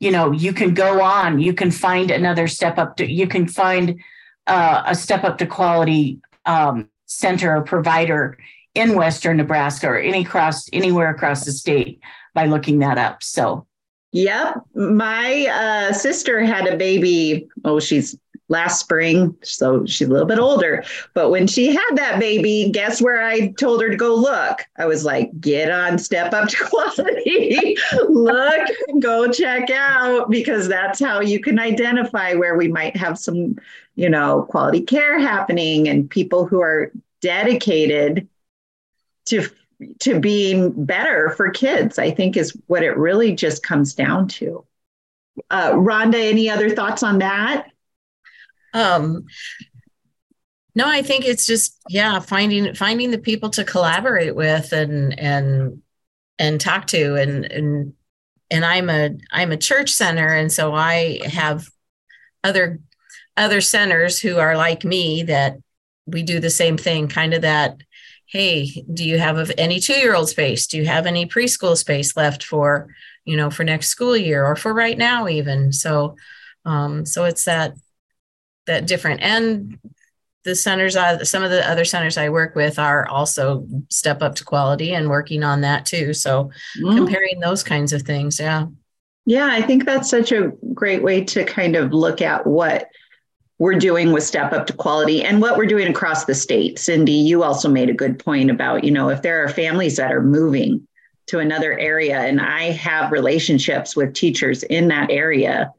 you 0.00 0.10
know, 0.10 0.32
you 0.32 0.52
can 0.52 0.74
go 0.74 1.02
on, 1.02 1.38
you 1.38 1.54
can 1.54 1.70
find 1.70 2.10
another 2.10 2.46
step 2.46 2.78
up 2.78 2.96
to, 2.96 3.10
you 3.10 3.26
can 3.26 3.46
find 3.48 4.00
uh, 4.46 4.82
a 4.86 4.94
step 4.94 5.24
up 5.24 5.38
to 5.38 5.46
quality 5.46 6.20
um, 6.46 6.88
center 7.06 7.56
or 7.56 7.62
provider 7.62 8.36
in 8.74 8.96
Western 8.96 9.36
Nebraska 9.36 9.88
or 9.88 9.98
any 9.98 10.24
cross 10.24 10.68
anywhere 10.72 11.10
across 11.10 11.44
the 11.44 11.52
state 11.52 12.00
by 12.34 12.46
looking 12.46 12.80
that 12.80 12.98
up. 12.98 13.22
So 13.22 13.66
Yep. 14.14 14.62
My 14.76 15.46
uh, 15.50 15.92
sister 15.92 16.44
had 16.44 16.68
a 16.68 16.76
baby. 16.76 17.48
Oh, 17.64 17.80
she's 17.80 18.16
last 18.48 18.78
spring. 18.78 19.36
So 19.42 19.84
she's 19.86 20.06
a 20.06 20.10
little 20.12 20.28
bit 20.28 20.38
older. 20.38 20.84
But 21.14 21.30
when 21.30 21.48
she 21.48 21.74
had 21.74 21.96
that 21.96 22.20
baby, 22.20 22.70
guess 22.72 23.02
where 23.02 23.24
I 23.24 23.48
told 23.58 23.82
her 23.82 23.90
to 23.90 23.96
go 23.96 24.14
look? 24.14 24.60
I 24.78 24.86
was 24.86 25.04
like, 25.04 25.40
get 25.40 25.68
on, 25.68 25.98
step 25.98 26.32
up 26.32 26.48
to 26.48 26.56
quality, 26.64 27.76
look, 28.08 28.68
go 29.00 29.32
check 29.32 29.70
out, 29.70 30.30
because 30.30 30.68
that's 30.68 31.00
how 31.00 31.18
you 31.18 31.40
can 31.40 31.58
identify 31.58 32.34
where 32.34 32.56
we 32.56 32.68
might 32.68 32.96
have 32.96 33.18
some, 33.18 33.58
you 33.96 34.08
know, 34.08 34.42
quality 34.48 34.82
care 34.82 35.18
happening 35.18 35.88
and 35.88 36.08
people 36.08 36.46
who 36.46 36.60
are 36.60 36.92
dedicated 37.20 38.28
to 39.24 39.48
to 40.00 40.20
being 40.20 40.84
better 40.84 41.30
for 41.30 41.50
kids, 41.50 41.98
I 41.98 42.10
think 42.10 42.36
is 42.36 42.56
what 42.66 42.82
it 42.82 42.96
really 42.96 43.34
just 43.34 43.62
comes 43.62 43.94
down 43.94 44.28
to. 44.28 44.64
Uh, 45.50 45.72
Rhonda, 45.72 46.14
any 46.14 46.48
other 46.48 46.70
thoughts 46.70 47.02
on 47.02 47.18
that? 47.18 47.66
Um, 48.72 49.26
no, 50.74 50.88
I 50.88 51.02
think 51.02 51.24
it's 51.24 51.46
just 51.46 51.80
yeah, 51.88 52.18
finding 52.18 52.74
finding 52.74 53.10
the 53.10 53.18
people 53.18 53.50
to 53.50 53.64
collaborate 53.64 54.34
with 54.34 54.72
and 54.72 55.18
and 55.18 55.82
and 56.38 56.60
talk 56.60 56.86
to 56.88 57.14
and 57.14 57.44
and 57.44 57.92
and 58.50 58.64
I'm 58.64 58.90
a 58.90 59.10
I'm 59.30 59.52
a 59.52 59.56
church 59.56 59.90
center 59.90 60.26
and 60.26 60.50
so 60.50 60.74
I 60.74 61.20
have 61.24 61.68
other 62.42 62.80
other 63.36 63.60
centers 63.60 64.18
who 64.18 64.38
are 64.38 64.56
like 64.56 64.84
me 64.84 65.22
that 65.24 65.58
we 66.06 66.22
do 66.22 66.40
the 66.40 66.50
same 66.50 66.76
thing 66.76 67.08
kind 67.08 67.34
of 67.34 67.42
that 67.42 67.76
hey 68.26 68.84
do 68.92 69.04
you 69.04 69.18
have 69.18 69.50
any 69.58 69.80
two 69.80 69.94
year 69.94 70.14
old 70.14 70.28
space? 70.28 70.66
Do 70.66 70.78
you 70.78 70.86
have 70.86 71.06
any 71.06 71.26
preschool 71.26 71.76
space 71.76 72.16
left 72.16 72.44
for 72.44 72.88
you 73.24 73.36
know 73.36 73.50
for 73.50 73.64
next 73.64 73.88
school 73.88 74.16
year 74.16 74.44
or 74.44 74.56
for 74.56 74.72
right 74.72 74.98
now 74.98 75.28
even? 75.28 75.72
So 75.72 76.16
um 76.64 77.06
so 77.06 77.24
it's 77.24 77.44
that 77.44 77.74
that 78.66 78.86
different. 78.86 79.20
And 79.20 79.78
the 80.44 80.54
centers 80.54 80.96
uh, 80.96 81.24
some 81.24 81.42
of 81.42 81.50
the 81.50 81.66
other 81.68 81.86
centers 81.86 82.18
i 82.18 82.28
work 82.28 82.54
with 82.54 82.78
are 82.78 83.08
also 83.08 83.66
step 83.88 84.20
up 84.20 84.34
to 84.34 84.44
quality 84.44 84.92
and 84.92 85.08
working 85.08 85.42
on 85.42 85.62
that 85.62 85.86
too. 85.86 86.12
So 86.12 86.50
mm. 86.78 86.96
comparing 86.96 87.40
those 87.40 87.62
kinds 87.62 87.92
of 87.92 88.02
things 88.02 88.40
yeah. 88.40 88.66
Yeah 89.26 89.48
i 89.50 89.62
think 89.62 89.84
that's 89.84 90.10
such 90.10 90.32
a 90.32 90.52
great 90.74 91.02
way 91.02 91.24
to 91.24 91.44
kind 91.44 91.76
of 91.76 91.92
look 91.92 92.20
at 92.20 92.46
what 92.46 92.88
we're 93.58 93.78
doing 93.78 94.12
with 94.12 94.24
Step 94.24 94.52
Up 94.52 94.66
to 94.66 94.72
Quality 94.72 95.22
and 95.22 95.40
what 95.40 95.56
we're 95.56 95.66
doing 95.66 95.86
across 95.86 96.24
the 96.24 96.34
state. 96.34 96.78
Cindy, 96.78 97.12
you 97.12 97.42
also 97.42 97.68
made 97.68 97.88
a 97.88 97.94
good 97.94 98.18
point 98.18 98.50
about, 98.50 98.84
you 98.84 98.90
know, 98.90 99.08
if 99.10 99.22
there 99.22 99.44
are 99.44 99.48
families 99.48 99.96
that 99.96 100.12
are 100.12 100.22
moving 100.22 100.86
to 101.26 101.38
another 101.38 101.78
area 101.78 102.18
and 102.18 102.40
I 102.40 102.72
have 102.72 103.12
relationships 103.12 103.96
with 103.96 104.12
teachers 104.12 104.62
in 104.64 104.88
that 104.88 105.10
area, 105.10 105.72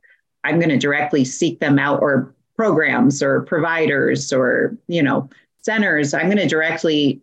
I'm 0.43 0.59
going 0.59 0.69
to 0.69 0.77
directly 0.77 1.25
seek 1.25 1.59
them 1.59 1.77
out 1.77 2.01
or 2.01 2.33
programs 2.55 3.21
or 3.21 3.41
providers 3.41 4.31
or, 4.31 4.77
you 4.87 5.03
know, 5.03 5.29
centers. 5.61 6.13
I'm 6.13 6.27
going 6.27 6.37
to 6.37 6.47
directly 6.47 7.21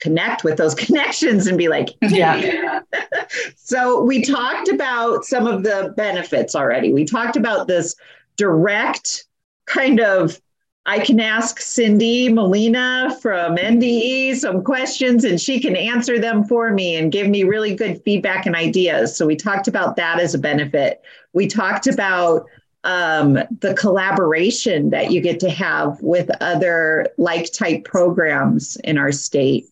connect 0.00 0.42
with 0.42 0.56
those 0.56 0.74
connections 0.86 1.46
and 1.46 1.58
be 1.58 1.68
like, 1.68 1.90
hey. 2.00 2.18
yeah. 2.18 2.80
so 3.56 4.02
we 4.02 4.24
talked 4.24 4.68
about 4.68 5.24
some 5.26 5.46
of 5.46 5.64
the 5.64 5.92
benefits 5.98 6.54
already. 6.54 6.94
We 6.94 7.04
talked 7.04 7.36
about 7.36 7.68
this 7.68 7.94
direct 8.36 9.25
kind 9.66 10.00
of 10.00 10.40
I 10.88 11.00
can 11.00 11.18
ask 11.18 11.60
Cindy 11.60 12.32
Molina 12.32 13.16
from 13.20 13.56
NDE 13.56 14.36
some 14.36 14.62
questions 14.62 15.24
and 15.24 15.40
she 15.40 15.58
can 15.58 15.74
answer 15.74 16.20
them 16.20 16.44
for 16.44 16.72
me 16.72 16.94
and 16.94 17.10
give 17.10 17.28
me 17.28 17.42
really 17.42 17.74
good 17.74 18.00
feedback 18.04 18.46
and 18.46 18.54
ideas. 18.54 19.16
So 19.16 19.26
we 19.26 19.34
talked 19.34 19.66
about 19.66 19.96
that 19.96 20.20
as 20.20 20.32
a 20.34 20.38
benefit. 20.38 21.02
We 21.32 21.48
talked 21.48 21.88
about 21.88 22.46
um, 22.84 23.36
the 23.60 23.74
collaboration 23.76 24.90
that 24.90 25.10
you 25.10 25.20
get 25.20 25.40
to 25.40 25.50
have 25.50 26.00
with 26.02 26.30
other 26.40 27.08
like 27.18 27.52
type 27.52 27.84
programs 27.84 28.76
in 28.84 28.96
our 28.96 29.10
state. 29.10 29.66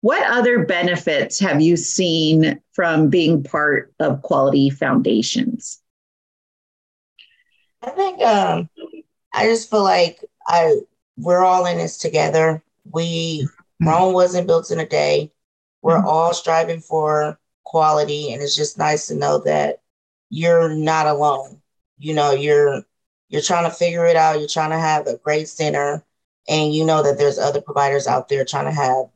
What 0.00 0.28
other 0.28 0.64
benefits 0.66 1.38
have 1.38 1.60
you 1.60 1.76
seen 1.76 2.60
from 2.72 3.08
being 3.08 3.44
part 3.44 3.94
of 4.00 4.20
Quality 4.22 4.70
Foundations? 4.70 5.80
I 7.82 7.90
think 7.90 8.20
um, 8.20 8.68
I 9.36 9.44
just 9.44 9.70
feel 9.70 9.84
like 9.84 10.24
I 10.46 10.76
we're 11.18 11.44
all 11.44 11.66
in 11.66 11.78
this 11.78 11.98
together. 11.98 12.62
We 12.90 13.42
mm-hmm. 13.42 13.88
Rome 13.88 14.14
wasn't 14.14 14.46
built 14.46 14.70
in 14.70 14.80
a 14.80 14.86
day. 14.86 15.30
We're 15.82 15.98
mm-hmm. 15.98 16.08
all 16.08 16.32
striving 16.32 16.80
for 16.80 17.38
quality, 17.64 18.32
and 18.32 18.42
it's 18.42 18.56
just 18.56 18.78
nice 18.78 19.08
to 19.08 19.14
know 19.14 19.38
that 19.40 19.82
you're 20.30 20.70
not 20.70 21.06
alone. 21.06 21.60
You 21.98 22.14
know, 22.14 22.32
you're 22.32 22.82
you're 23.28 23.42
trying 23.42 23.70
to 23.70 23.76
figure 23.76 24.06
it 24.06 24.16
out. 24.16 24.38
You're 24.38 24.48
trying 24.48 24.70
to 24.70 24.78
have 24.78 25.06
a 25.06 25.18
great 25.18 25.48
center, 25.48 26.02
and 26.48 26.74
you 26.74 26.84
know 26.86 27.02
that 27.02 27.18
there's 27.18 27.38
other 27.38 27.60
providers 27.60 28.06
out 28.06 28.28
there 28.28 28.44
trying 28.44 28.66
to 28.66 28.72
have 28.72 29.06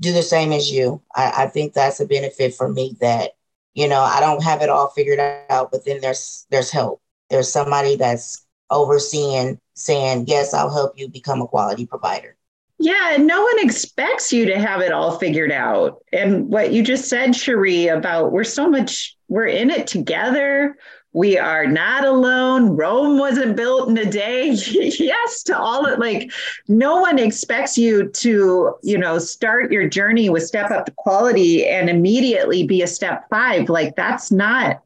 do 0.00 0.12
the 0.12 0.22
same 0.22 0.52
as 0.52 0.70
you. 0.70 1.02
I, 1.14 1.44
I 1.44 1.46
think 1.46 1.72
that's 1.72 2.00
a 2.00 2.06
benefit 2.06 2.54
for 2.54 2.68
me 2.68 2.96
that 3.00 3.32
you 3.74 3.88
know 3.88 4.00
I 4.00 4.20
don't 4.20 4.44
have 4.44 4.62
it 4.62 4.68
all 4.68 4.88
figured 4.88 5.18
out, 5.18 5.72
but 5.72 5.84
then 5.84 6.00
there's 6.00 6.46
there's 6.50 6.70
help. 6.70 7.02
There's 7.28 7.50
somebody 7.50 7.96
that's 7.96 8.43
overseeing 8.74 9.60
saying, 9.74 10.26
yes, 10.28 10.54
I'll 10.54 10.72
help 10.72 10.98
you 10.98 11.08
become 11.08 11.40
a 11.40 11.46
quality 11.46 11.86
provider. 11.86 12.36
Yeah, 12.78 13.16
no 13.18 13.42
one 13.42 13.58
expects 13.60 14.32
you 14.32 14.46
to 14.46 14.58
have 14.58 14.80
it 14.80 14.92
all 14.92 15.18
figured 15.18 15.52
out. 15.52 16.02
And 16.12 16.48
what 16.48 16.72
you 16.72 16.82
just 16.82 17.08
said, 17.08 17.34
Cherie, 17.34 17.88
about 17.88 18.32
we're 18.32 18.44
so 18.44 18.68
much, 18.68 19.16
we're 19.28 19.46
in 19.46 19.70
it 19.70 19.86
together. 19.86 20.76
We 21.12 21.38
are 21.38 21.66
not 21.66 22.04
alone. 22.04 22.76
Rome 22.76 23.18
wasn't 23.18 23.56
built 23.56 23.88
in 23.88 23.96
a 23.96 24.04
day. 24.04 24.50
yes, 24.50 25.44
to 25.44 25.56
all 25.56 25.86
it 25.86 26.00
like 26.00 26.32
no 26.66 26.96
one 26.96 27.20
expects 27.20 27.78
you 27.78 28.08
to, 28.08 28.74
you 28.82 28.98
know, 28.98 29.18
start 29.20 29.70
your 29.70 29.88
journey 29.88 30.28
with 30.28 30.44
step 30.44 30.72
up 30.72 30.86
to 30.86 30.92
quality 30.96 31.66
and 31.66 31.88
immediately 31.88 32.66
be 32.66 32.82
a 32.82 32.88
step 32.88 33.28
five. 33.30 33.68
Like 33.68 33.94
that's 33.94 34.32
not 34.32 34.82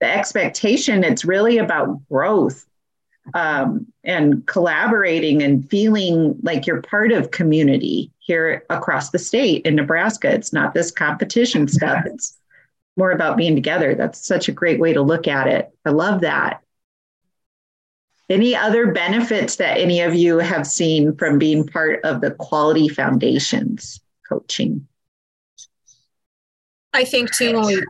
the 0.00 0.06
expectation. 0.06 1.02
It's 1.02 1.24
really 1.24 1.58
about 1.58 2.08
growth 2.08 2.64
um, 3.34 3.86
and 4.04 4.46
collaborating 4.46 5.42
and 5.42 5.68
feeling 5.68 6.36
like 6.42 6.66
you're 6.66 6.82
part 6.82 7.12
of 7.12 7.30
community 7.30 8.10
here 8.18 8.64
across 8.70 9.10
the 9.10 9.18
state 9.18 9.64
in 9.64 9.76
Nebraska. 9.76 10.32
It's 10.32 10.52
not 10.52 10.74
this 10.74 10.90
competition 10.90 11.68
stuff. 11.68 12.04
It's 12.06 12.36
more 12.96 13.10
about 13.10 13.36
being 13.36 13.54
together. 13.54 13.94
That's 13.94 14.26
such 14.26 14.48
a 14.48 14.52
great 14.52 14.80
way 14.80 14.92
to 14.92 15.02
look 15.02 15.26
at 15.26 15.46
it. 15.46 15.70
I 15.84 15.90
love 15.90 16.20
that. 16.22 16.60
Any 18.28 18.54
other 18.56 18.92
benefits 18.92 19.56
that 19.56 19.78
any 19.78 20.00
of 20.00 20.14
you 20.14 20.38
have 20.38 20.66
seen 20.66 21.16
from 21.16 21.38
being 21.38 21.66
part 21.66 22.02
of 22.04 22.20
the 22.20 22.30
Quality 22.30 22.88
Foundations 22.88 24.00
coaching? 24.28 24.86
I 26.94 27.04
think 27.04 27.32
too, 27.32 27.54
when 27.54 27.66
we, 27.66 27.82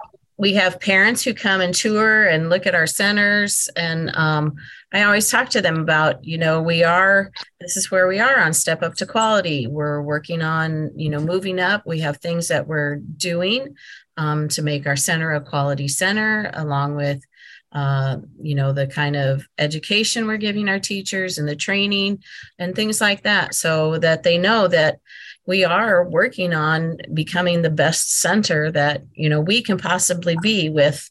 we 0.43 0.55
have 0.55 0.81
parents 0.81 1.23
who 1.23 1.33
come 1.33 1.61
and 1.61 1.73
tour 1.73 2.27
and 2.27 2.51
look 2.51 2.67
at 2.67 2.75
our 2.75 2.89
centers, 2.89 3.69
and 3.77 4.11
um, 4.17 4.57
I 4.93 5.05
always 5.05 5.31
talk 5.31 5.51
to 5.51 5.63
them 5.63 5.79
about, 5.79 6.25
you 6.25 6.37
know, 6.37 6.61
we 6.61 6.83
are, 6.83 7.31
this 7.61 7.77
is 7.77 7.93
where 7.93 8.09
we 8.09 8.19
are 8.19 8.41
on 8.41 8.53
Step 8.53 8.83
Up 8.83 8.95
to 8.95 9.07
Quality. 9.07 9.69
We're 9.69 10.03
working 10.03 10.43
on, 10.43 10.91
you 10.97 11.11
know, 11.11 11.21
moving 11.21 11.61
up. 11.61 11.87
We 11.87 12.01
have 12.01 12.17
things 12.17 12.49
that 12.49 12.67
we're 12.67 12.97
doing 12.97 13.77
um, 14.17 14.49
to 14.49 14.63
make 14.63 14.85
our 14.85 14.97
center 14.97 15.33
a 15.33 15.41
quality 15.41 15.87
center, 15.87 16.51
along 16.55 16.97
with 16.97 17.23
uh, 17.73 18.19
you 18.41 18.55
know, 18.55 18.73
the 18.73 18.87
kind 18.87 19.17
of 19.17 19.47
education 19.59 20.27
we're 20.27 20.37
giving 20.37 20.69
our 20.69 20.79
teachers 20.79 21.39
and 21.39 21.49
the 21.49 21.57
training 21.57 22.23
and 22.59 22.75
things 22.75 23.01
like 23.01 23.23
that, 23.23 23.55
so 23.55 23.99
that 23.99 24.23
they 24.23 24.39
know 24.39 24.69
that 24.69 24.99
we 25.47 25.65
are 25.65 26.09
working 26.09 26.55
on 26.55 26.99
becoming 27.13 27.63
the 27.63 27.71
best 27.71 28.21
center 28.21 28.71
that, 28.71 29.03
you 29.15 29.29
know, 29.29 29.41
we 29.41 29.63
can 29.63 29.79
possibly 29.79 30.37
be 30.41 30.71
with, 30.71 31.11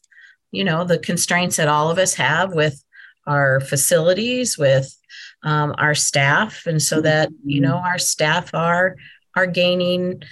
you 0.52 0.64
know, 0.64 0.84
the 0.84 0.98
constraints 0.98 1.56
that 1.56 1.68
all 1.68 1.90
of 1.90 1.98
us 1.98 2.14
have 2.14 2.54
with 2.54 2.82
our 3.26 3.60
facilities, 3.60 4.56
with 4.56 4.96
um, 5.42 5.74
our 5.78 5.94
staff. 5.94 6.66
And 6.66 6.80
so 6.80 7.00
that, 7.00 7.28
you 7.44 7.60
know, 7.60 7.76
our 7.76 7.98
staff 7.98 8.54
are 8.54 8.96
are 9.36 9.46
gaining 9.46 10.22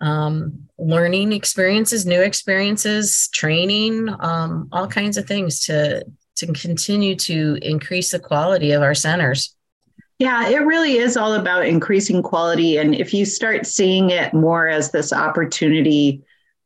um, 0.00 0.68
learning 0.78 1.32
experiences, 1.32 2.06
new 2.06 2.20
experiences, 2.20 3.28
training, 3.32 4.08
um, 4.20 4.68
all 4.72 4.86
kinds 4.86 5.16
of 5.16 5.26
things 5.26 5.60
to 5.66 6.04
to 6.36 6.46
continue 6.54 7.14
to 7.14 7.58
increase 7.60 8.12
the 8.12 8.18
quality 8.18 8.72
of 8.72 8.82
our 8.82 8.94
centers. 8.94 9.54
Yeah, 10.18 10.48
it 10.48 10.58
really 10.58 10.96
is 10.96 11.16
all 11.16 11.34
about 11.34 11.66
increasing 11.66 12.22
quality. 12.22 12.78
And 12.78 12.94
if 12.94 13.12
you 13.12 13.24
start 13.26 13.66
seeing 13.66 14.10
it 14.10 14.32
more 14.32 14.68
as 14.68 14.90
this 14.90 15.12
opportunity 15.12 16.22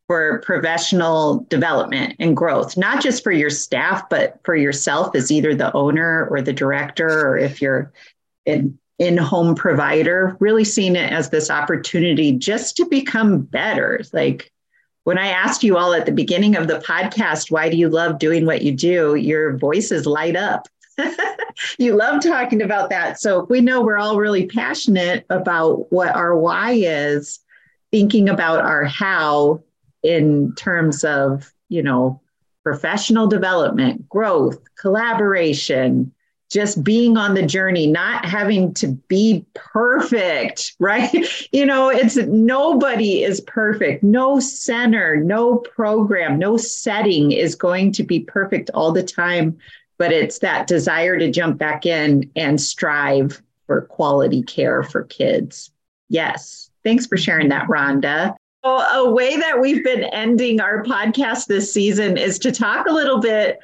for 0.06 0.40
professional 0.40 1.46
development 1.48 2.14
and 2.18 2.36
growth, 2.36 2.76
not 2.76 3.02
just 3.02 3.24
for 3.24 3.32
your 3.32 3.50
staff, 3.50 4.08
but 4.08 4.38
for 4.44 4.54
yourself 4.54 5.14
as 5.14 5.32
either 5.32 5.54
the 5.54 5.72
owner 5.72 6.26
or 6.30 6.40
the 6.40 6.52
director, 6.52 7.28
or 7.28 7.38
if 7.38 7.62
you're 7.62 7.92
in 8.44 8.78
in 8.98 9.16
home 9.16 9.54
provider, 9.54 10.36
really 10.40 10.64
seeing 10.64 10.96
it 10.96 11.12
as 11.12 11.30
this 11.30 11.50
opportunity 11.50 12.32
just 12.32 12.76
to 12.76 12.86
become 12.86 13.40
better. 13.40 14.00
Like 14.12 14.52
when 15.04 15.18
I 15.18 15.28
asked 15.28 15.62
you 15.62 15.76
all 15.76 15.94
at 15.94 16.06
the 16.06 16.12
beginning 16.12 16.56
of 16.56 16.68
the 16.68 16.78
podcast, 16.78 17.50
why 17.50 17.68
do 17.68 17.76
you 17.76 17.88
love 17.88 18.18
doing 18.18 18.46
what 18.46 18.62
you 18.62 18.72
do? 18.72 19.14
Your 19.16 19.56
voices 19.58 20.06
light 20.06 20.36
up. 20.36 20.68
you 21.78 21.94
love 21.96 22.22
talking 22.22 22.62
about 22.62 22.90
that. 22.90 23.20
So 23.20 23.46
we 23.50 23.60
know 23.60 23.82
we're 23.82 23.98
all 23.98 24.16
really 24.16 24.46
passionate 24.46 25.26
about 25.28 25.92
what 25.92 26.14
our 26.14 26.36
why 26.36 26.72
is, 26.72 27.40
thinking 27.90 28.28
about 28.28 28.60
our 28.60 28.84
how 28.84 29.62
in 30.02 30.54
terms 30.54 31.04
of, 31.04 31.52
you 31.68 31.82
know, 31.82 32.20
professional 32.62 33.26
development, 33.26 34.08
growth, 34.08 34.58
collaboration, 34.78 36.12
just 36.54 36.84
being 36.84 37.16
on 37.16 37.34
the 37.34 37.42
journey, 37.42 37.88
not 37.88 38.24
having 38.24 38.72
to 38.74 38.86
be 39.08 39.44
perfect, 39.54 40.76
right? 40.78 41.12
You 41.52 41.66
know, 41.66 41.88
it's 41.88 42.16
nobody 42.16 43.22
is 43.22 43.40
perfect. 43.40 44.02
No 44.02 44.40
center, 44.40 45.16
no 45.16 45.56
program, 45.56 46.38
no 46.38 46.56
setting 46.56 47.32
is 47.32 47.54
going 47.54 47.92
to 47.92 48.02
be 48.02 48.20
perfect 48.20 48.70
all 48.74 48.92
the 48.92 49.02
time, 49.02 49.56
but 49.98 50.12
it's 50.12 50.40
that 50.40 50.66
desire 50.66 51.16
to 51.18 51.30
jump 51.30 51.58
back 51.58 51.86
in 51.86 52.30
and 52.34 52.60
strive 52.60 53.40
for 53.66 53.82
quality 53.82 54.42
care 54.42 54.82
for 54.82 55.04
kids. 55.04 55.70
Yes. 56.08 56.70
Thanks 56.82 57.06
for 57.06 57.16
sharing 57.16 57.48
that, 57.50 57.68
Rhonda. 57.68 58.34
a 58.64 59.10
way 59.10 59.36
that 59.36 59.60
we've 59.60 59.84
been 59.84 60.04
ending 60.04 60.60
our 60.60 60.82
podcast 60.82 61.46
this 61.46 61.72
season 61.72 62.16
is 62.16 62.38
to 62.40 62.52
talk 62.52 62.86
a 62.86 62.92
little 62.92 63.20
bit 63.20 63.58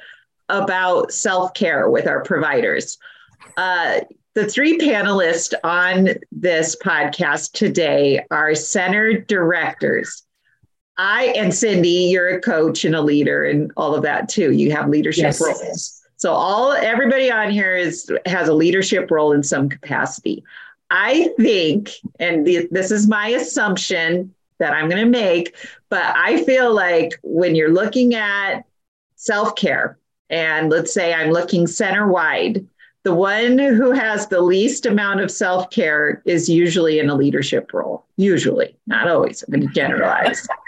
about 0.51 1.11
self 1.11 1.53
care 1.53 1.89
with 1.89 2.07
our 2.07 2.23
providers. 2.23 2.97
Uh, 3.57 4.01
the 4.33 4.45
three 4.45 4.77
panelists 4.77 5.53
on 5.63 6.09
this 6.31 6.75
podcast 6.81 7.51
today 7.51 8.23
are 8.31 8.55
center 8.55 9.13
directors. 9.13 10.23
I 10.97 11.33
and 11.35 11.53
Cindy, 11.53 12.09
you're 12.11 12.29
a 12.29 12.41
coach 12.41 12.85
and 12.85 12.95
a 12.95 13.01
leader 13.01 13.43
and 13.43 13.71
all 13.75 13.95
of 13.95 14.03
that 14.03 14.29
too. 14.29 14.51
You 14.51 14.71
have 14.71 14.89
leadership 14.89 15.23
yes. 15.23 15.41
roles. 15.41 16.01
So 16.17 16.33
all 16.33 16.73
everybody 16.73 17.31
on 17.31 17.49
here 17.49 17.75
is 17.75 18.11
has 18.25 18.47
a 18.47 18.53
leadership 18.53 19.09
role 19.09 19.31
in 19.31 19.41
some 19.41 19.67
capacity. 19.67 20.43
I 20.91 21.29
think, 21.37 21.89
and 22.19 22.45
the, 22.45 22.67
this 22.69 22.91
is 22.91 23.07
my 23.07 23.29
assumption 23.29 24.33
that 24.59 24.73
I'm 24.73 24.89
going 24.89 25.03
to 25.03 25.09
make, 25.09 25.55
but 25.89 26.03
I 26.15 26.43
feel 26.43 26.73
like 26.73 27.17
when 27.23 27.55
you're 27.55 27.71
looking 27.71 28.13
at 28.13 28.63
self 29.15 29.55
care, 29.55 29.97
and 30.31 30.69
let's 30.69 30.93
say 30.93 31.13
I'm 31.13 31.31
looking 31.31 31.67
center 31.67 32.07
wide, 32.07 32.65
the 33.03 33.13
one 33.13 33.59
who 33.59 33.91
has 33.91 34.27
the 34.27 34.41
least 34.41 34.85
amount 34.85 35.21
of 35.21 35.29
self 35.29 35.69
care 35.69 36.21
is 36.25 36.49
usually 36.49 36.99
in 36.99 37.09
a 37.09 37.15
leadership 37.15 37.73
role. 37.73 38.05
Usually, 38.17 38.75
not 38.87 39.07
always. 39.07 39.43
I'm 39.43 39.53
going 39.53 39.67
to 39.67 39.73
generalize. 39.73 40.47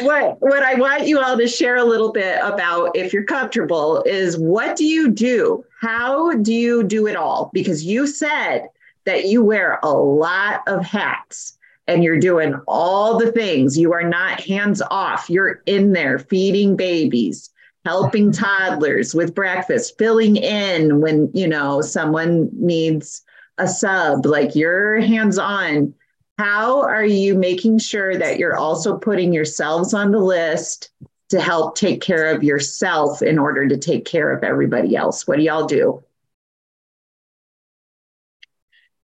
what 0.00 0.40
what 0.40 0.62
I 0.62 0.74
want 0.74 1.06
you 1.06 1.20
all 1.20 1.38
to 1.38 1.46
share 1.46 1.76
a 1.76 1.84
little 1.84 2.12
bit 2.12 2.38
about, 2.42 2.96
if 2.96 3.12
you're 3.12 3.24
comfortable, 3.24 4.02
is 4.02 4.36
what 4.36 4.76
do 4.76 4.84
you 4.84 5.10
do? 5.10 5.64
How 5.80 6.34
do 6.34 6.52
you 6.52 6.82
do 6.82 7.06
it 7.06 7.16
all? 7.16 7.50
Because 7.52 7.84
you 7.84 8.06
said 8.06 8.68
that 9.04 9.26
you 9.26 9.44
wear 9.44 9.78
a 9.82 9.92
lot 9.92 10.62
of 10.66 10.84
hats 10.84 11.56
and 11.86 12.02
you're 12.02 12.18
doing 12.18 12.54
all 12.66 13.18
the 13.18 13.30
things. 13.32 13.78
You 13.78 13.92
are 13.92 14.02
not 14.02 14.40
hands 14.40 14.82
off. 14.90 15.30
You're 15.30 15.62
in 15.66 15.92
there 15.92 16.18
feeding 16.18 16.76
babies, 16.76 17.50
helping 17.86 18.32
toddlers 18.32 19.14
with 19.14 19.32
breakfast, 19.32 19.96
filling 19.96 20.36
in 20.36 21.00
when, 21.00 21.30
you 21.32 21.46
know, 21.46 21.80
someone 21.80 22.50
needs 22.52 23.22
a 23.58 23.68
sub, 23.68 24.26
like 24.26 24.56
you're 24.56 24.98
hands 24.98 25.38
on. 25.38 25.94
How 26.36 26.82
are 26.82 27.06
you 27.06 27.36
making 27.36 27.78
sure 27.78 28.18
that 28.18 28.40
you're 28.40 28.56
also 28.56 28.98
putting 28.98 29.32
yourselves 29.32 29.94
on 29.94 30.10
the 30.10 30.18
list 30.18 30.90
to 31.28 31.40
help 31.40 31.76
take 31.76 32.00
care 32.00 32.34
of 32.34 32.42
yourself 32.42 33.22
in 33.22 33.38
order 33.38 33.68
to 33.68 33.78
take 33.78 34.04
care 34.04 34.32
of 34.32 34.42
everybody 34.42 34.96
else? 34.96 35.24
What 35.28 35.36
do 35.36 35.44
y'all 35.44 35.66
do? 35.66 36.02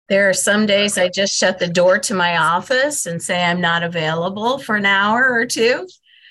There 0.08 0.28
are 0.28 0.34
some 0.34 0.66
days 0.66 0.98
I 0.98 1.08
just 1.08 1.32
shut 1.36 1.60
the 1.60 1.68
door 1.68 2.00
to 2.00 2.14
my 2.14 2.36
office 2.36 3.06
and 3.06 3.22
say 3.22 3.44
I'm 3.44 3.60
not 3.60 3.84
available 3.84 4.58
for 4.58 4.74
an 4.74 4.86
hour 4.86 5.30
or 5.30 5.46
two. 5.46 5.86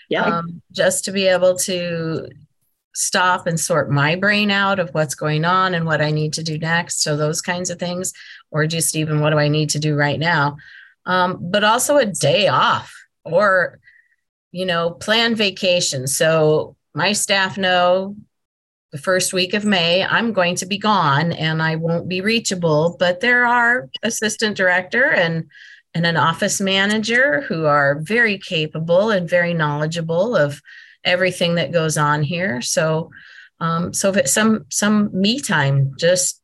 Yeah. 0.09 0.25
Um, 0.25 0.61
just 0.73 1.05
to 1.05 1.13
be 1.13 1.25
able 1.27 1.55
to 1.59 2.27
stop 2.93 3.47
and 3.47 3.60
sort 3.60 3.89
my 3.89 4.15
brain 4.15 4.51
out 4.51 4.80
of 4.80 4.89
what's 4.91 5.15
going 5.15 5.45
on 5.45 5.73
and 5.73 5.86
what 5.86 6.01
I 6.01 6.12
need 6.12 6.34
to 6.34 6.43
do 6.43 6.58
next. 6.58 7.01
So, 7.01 7.15
those 7.15 7.41
kinds 7.41 7.69
of 7.69 7.80
things, 7.80 8.13
or 8.51 8.67
just 8.67 8.95
even 8.95 9.19
what 9.19 9.32
do 9.32 9.38
I 9.38 9.47
need 9.47 9.69
to 9.71 9.80
do 9.80 9.95
right 9.95 10.19
now. 10.19 10.58
Um, 11.06 11.38
but 11.41 11.63
also 11.63 11.97
a 11.97 12.06
day 12.06 12.47
off 12.47 12.93
or, 13.23 13.80
you 14.51 14.65
know, 14.65 14.91
plan 14.91 15.36
vacation. 15.36 16.08
So, 16.08 16.75
my 16.93 17.13
staff 17.13 17.58
know 17.58 18.15
the 18.91 18.97
first 18.97 19.34
week 19.34 19.54
of 19.54 19.63
May, 19.63 20.04
I'm 20.04 20.34
going 20.34 20.56
to 20.56 20.65
be 20.65 20.77
gone 20.77 21.32
and 21.32 21.62
I 21.62 21.77
won't 21.77 22.10
be 22.10 22.21
reachable. 22.21 22.97
But 22.99 23.21
there 23.21 23.45
are 23.45 23.89
assistant 24.04 24.58
director 24.58 25.10
and 25.10 25.49
and 25.93 26.06
an 26.06 26.17
office 26.17 26.62
manager 26.62 27.41
who 27.41 27.65
are 27.65 27.99
very 27.99 28.38
capable 28.38 29.10
and 29.10 29.30
very 29.30 29.54
knowledgeable 29.54 30.38
of 30.38 30.62
everything 31.03 31.55
that 31.55 31.71
goes 31.71 31.97
on 31.97 32.23
here. 32.23 32.61
So, 32.61 33.09
um, 33.59 33.93
so 33.93 34.09
if 34.09 34.17
it's 34.17 34.33
some 34.33 34.65
some 34.69 35.09
me 35.13 35.39
time, 35.39 35.93
just 35.97 36.41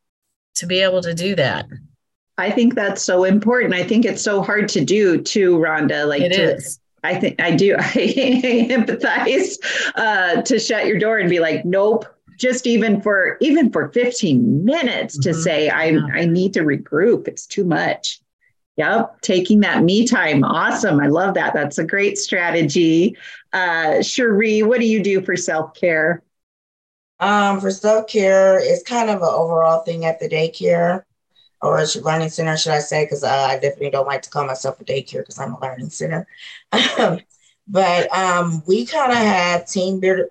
to 0.55 0.65
be 0.65 0.79
able 0.79 1.01
to 1.01 1.13
do 1.13 1.35
that. 1.35 1.67
I 2.37 2.51
think 2.51 2.75
that's 2.75 3.01
so 3.01 3.23
important. 3.23 3.73
I 3.73 3.83
think 3.83 4.05
it's 4.05 4.21
so 4.21 4.41
hard 4.41 4.69
to 4.69 4.85
do 4.85 5.21
too, 5.21 5.57
Rhonda. 5.57 6.07
Like 6.07 6.21
it 6.21 6.33
to, 6.33 6.55
is. 6.55 6.79
I 7.03 7.15
think 7.15 7.41
I 7.41 7.55
do. 7.55 7.75
I 7.79 8.67
empathize 8.69 9.57
uh, 9.95 10.41
to 10.43 10.59
shut 10.59 10.85
your 10.85 10.99
door 10.99 11.17
and 11.17 11.29
be 11.29 11.39
like, 11.39 11.65
nope. 11.65 12.05
Just 12.37 12.67
even 12.67 13.01
for 13.01 13.37
even 13.41 13.71
for 13.71 13.91
15 13.93 14.63
minutes 14.63 15.17
mm-hmm. 15.17 15.23
to 15.23 15.33
say 15.33 15.69
I 15.69 15.85
yeah. 15.85 16.01
I 16.13 16.25
need 16.25 16.53
to 16.53 16.59
regroup. 16.59 17.27
It's 17.27 17.47
too 17.47 17.63
much. 17.63 18.21
Yep, 18.75 19.21
taking 19.21 19.61
that 19.61 19.83
me 19.83 20.07
time. 20.07 20.43
Awesome. 20.43 20.99
I 20.99 21.07
love 21.07 21.33
that. 21.33 21.55
That's 21.55 21.79
a 21.79 21.83
great 21.83 22.19
strategy. 22.19 23.17
Uh, 23.53 24.01
Cherie, 24.01 24.63
what 24.63 24.79
do 24.79 24.87
you 24.87 25.01
do 25.01 25.21
for 25.21 25.35
self 25.35 25.73
care? 25.73 26.23
Um, 27.19 27.59
for 27.59 27.71
self 27.71 28.07
care, 28.07 28.59
it's 28.59 28.83
kind 28.83 29.09
of 29.09 29.21
an 29.21 29.29
overall 29.29 29.83
thing 29.83 30.05
at 30.05 30.19
the 30.19 30.29
daycare 30.29 31.03
or 31.61 31.79
a 31.79 31.85
learning 32.01 32.29
center, 32.29 32.57
should 32.57 32.73
I 32.73 32.79
say? 32.79 33.05
Because 33.05 33.23
uh, 33.23 33.47
I 33.49 33.55
definitely 33.55 33.89
don't 33.89 34.05
like 34.05 34.21
to 34.23 34.29
call 34.29 34.45
myself 34.45 34.79
a 34.79 34.85
daycare 34.85 35.19
because 35.19 35.39
I'm 35.39 35.53
a 35.53 35.59
learning 35.59 35.89
center. 35.89 36.27
but 37.67 38.15
um, 38.15 38.61
we 38.67 38.85
kind 38.85 39.11
of 39.11 39.17
have 39.17 39.67
team 39.67 39.99
builder 39.99 40.29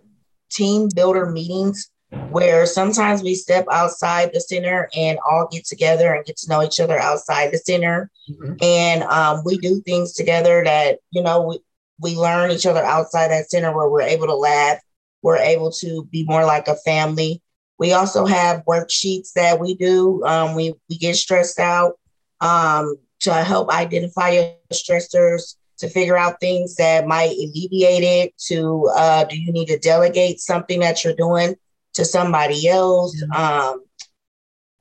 team 0.48 0.88
builder 0.94 1.26
meetings 1.26 1.90
where 2.30 2.66
sometimes 2.66 3.22
we 3.22 3.34
step 3.34 3.66
outside 3.70 4.30
the 4.32 4.40
center 4.40 4.88
and 4.96 5.18
all 5.28 5.48
get 5.50 5.64
together 5.64 6.14
and 6.14 6.24
get 6.24 6.36
to 6.36 6.48
know 6.48 6.62
each 6.62 6.78
other 6.78 6.98
outside 6.98 7.50
the 7.50 7.58
center. 7.58 8.10
Mm-hmm. 8.30 8.54
And 8.62 9.02
um, 9.04 9.42
we 9.44 9.58
do 9.58 9.80
things 9.80 10.12
together 10.12 10.62
that, 10.64 11.00
you 11.10 11.22
know, 11.22 11.42
we, 11.42 11.58
we 12.00 12.16
learn 12.16 12.50
each 12.50 12.66
other 12.66 12.82
outside 12.82 13.28
that 13.30 13.50
center 13.50 13.74
where 13.74 13.88
we're 13.88 14.02
able 14.02 14.26
to 14.26 14.34
laugh. 14.34 14.78
We're 15.22 15.38
able 15.38 15.72
to 15.72 16.04
be 16.10 16.24
more 16.24 16.44
like 16.44 16.68
a 16.68 16.76
family. 16.76 17.42
We 17.78 17.92
also 17.92 18.26
have 18.26 18.64
worksheets 18.64 19.32
that 19.34 19.60
we 19.60 19.74
do. 19.74 20.24
Um, 20.24 20.54
we, 20.54 20.74
we 20.88 20.96
get 20.96 21.16
stressed 21.16 21.58
out 21.58 21.94
um, 22.40 22.96
to 23.20 23.32
help 23.32 23.70
identify 23.70 24.30
your 24.30 24.54
stressors, 24.72 25.56
to 25.78 25.88
figure 25.88 26.16
out 26.16 26.40
things 26.40 26.76
that 26.76 27.06
might 27.06 27.32
alleviate 27.32 28.02
it, 28.02 28.38
to 28.46 28.90
uh, 28.94 29.24
do 29.24 29.38
you 29.38 29.52
need 29.52 29.66
to 29.66 29.78
delegate 29.78 30.40
something 30.40 30.80
that 30.80 31.04
you're 31.04 31.14
doing 31.14 31.54
to 31.94 32.04
somebody 32.04 32.68
else? 32.68 33.20
Um, 33.34 33.84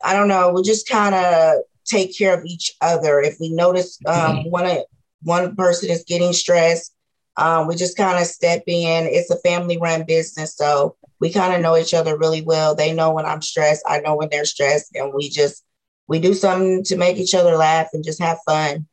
I 0.04 0.14
don't 0.14 0.28
know. 0.28 0.52
We 0.52 0.64
just 0.64 0.88
kind 0.88 1.16
of 1.16 1.56
take 1.86 2.18
care 2.18 2.38
of 2.38 2.46
each 2.46 2.74
other. 2.82 3.20
If 3.20 3.38
we 3.40 3.52
notice 3.52 4.00
um, 4.06 4.38
mm-hmm. 4.38 4.50
one, 4.50 4.78
one 5.24 5.56
person 5.56 5.90
is 5.90 6.04
getting 6.08 6.34
stressed, 6.34 6.95
um, 7.38 7.68
we 7.68 7.76
just 7.76 7.98
kind 7.98 8.20
of 8.20 8.26
step 8.26 8.64
in. 8.68 9.06
It's 9.06 9.30
a 9.30 9.40
family 9.40 9.78
run 9.78 10.04
business. 10.04 10.56
So 10.56 10.96
we 11.20 11.32
kind 11.32 11.54
of 11.54 11.62
know 11.62 11.78
each 11.78 11.94
other 11.94 12.18
really 12.18 12.42
well. 12.42 12.76
They 12.76 12.94
know 12.94 13.12
when 13.12 13.26
I'm 13.26 13.42
stressed, 13.42 13.84
I 13.88 14.00
know 14.00 14.16
when 14.16 14.30
they're 14.30 14.46
stressed, 14.46 14.96
and 14.96 15.14
we 15.14 15.30
just 15.30 15.64
we 16.08 16.20
do 16.20 16.34
something 16.34 16.84
to 16.86 16.98
make 16.98 17.18
each 17.18 17.34
other 17.34 17.56
laugh 17.56 17.88
and 17.94 18.04
just 18.04 18.22
have 18.22 18.38
fun. 18.46 18.88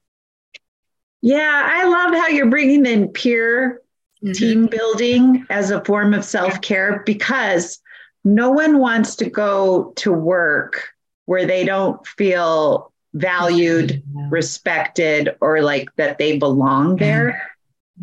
Yeah, 1.21 1.63
I 1.65 1.85
love 1.85 2.15
how 2.15 2.29
you're 2.29 2.51
bringing 2.51 2.87
in 2.87 3.09
peer 3.09 3.83
mm-hmm. 4.23 4.33
team 4.33 4.67
building 4.67 5.47
as 5.51 5.71
a 5.71 5.85
form 5.85 6.15
of 6.15 6.25
self 6.25 6.61
care 6.61 7.03
because 7.07 7.79
no 8.25 8.51
one 8.51 8.79
wants 8.79 9.17
to 9.17 9.31
go 9.31 9.93
to 9.97 10.13
work 10.13 10.89
where 11.27 11.47
they 11.47 11.65
don't 11.65 12.05
feel 12.07 12.93
valued, 13.15 14.03
respected, 14.31 15.37
or 15.41 15.61
like 15.63 15.95
that 15.97 16.19
they 16.19 16.39
belong 16.39 16.97
there. 16.97 17.52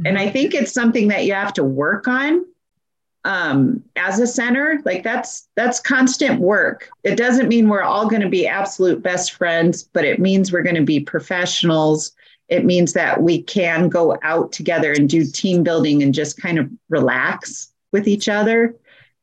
And 0.06 0.18
I 0.18 0.30
think 0.30 0.54
it's 0.54 0.74
something 0.74 1.08
that 1.10 1.26
you 1.26 1.34
have 1.34 1.54
to 1.54 1.64
work 1.64 2.08
on 2.08 2.46
um, 3.26 3.84
as 3.96 4.20
a 4.20 4.28
center. 4.28 4.80
Like 4.86 5.04
that's 5.04 5.48
that's 5.56 5.80
constant 5.80 6.40
work. 6.40 6.90
It 7.04 7.16
doesn't 7.16 7.50
mean 7.50 7.70
we're 7.70 7.82
all 7.82 8.08
going 8.08 8.22
to 8.22 8.30
be 8.30 8.48
absolute 8.48 9.04
best 9.04 9.34
friends, 9.34 9.84
but 9.84 10.06
it 10.06 10.20
means 10.20 10.52
we're 10.52 10.64
going 10.64 10.76
to 10.76 10.84
be 10.84 11.00
professionals. 11.00 12.14
It 12.48 12.66
means 12.66 12.94
that 12.94 13.22
we 13.22 13.42
can 13.44 13.90
go 13.90 14.18
out 14.24 14.52
together 14.52 14.92
and 14.94 15.08
do 15.08 15.26
team 15.26 15.64
building 15.64 16.02
and 16.02 16.14
just 16.14 16.42
kind 16.42 16.58
of 16.58 16.70
relax 16.90 17.72
with 17.92 18.08
each 18.08 18.28
other 18.28 18.76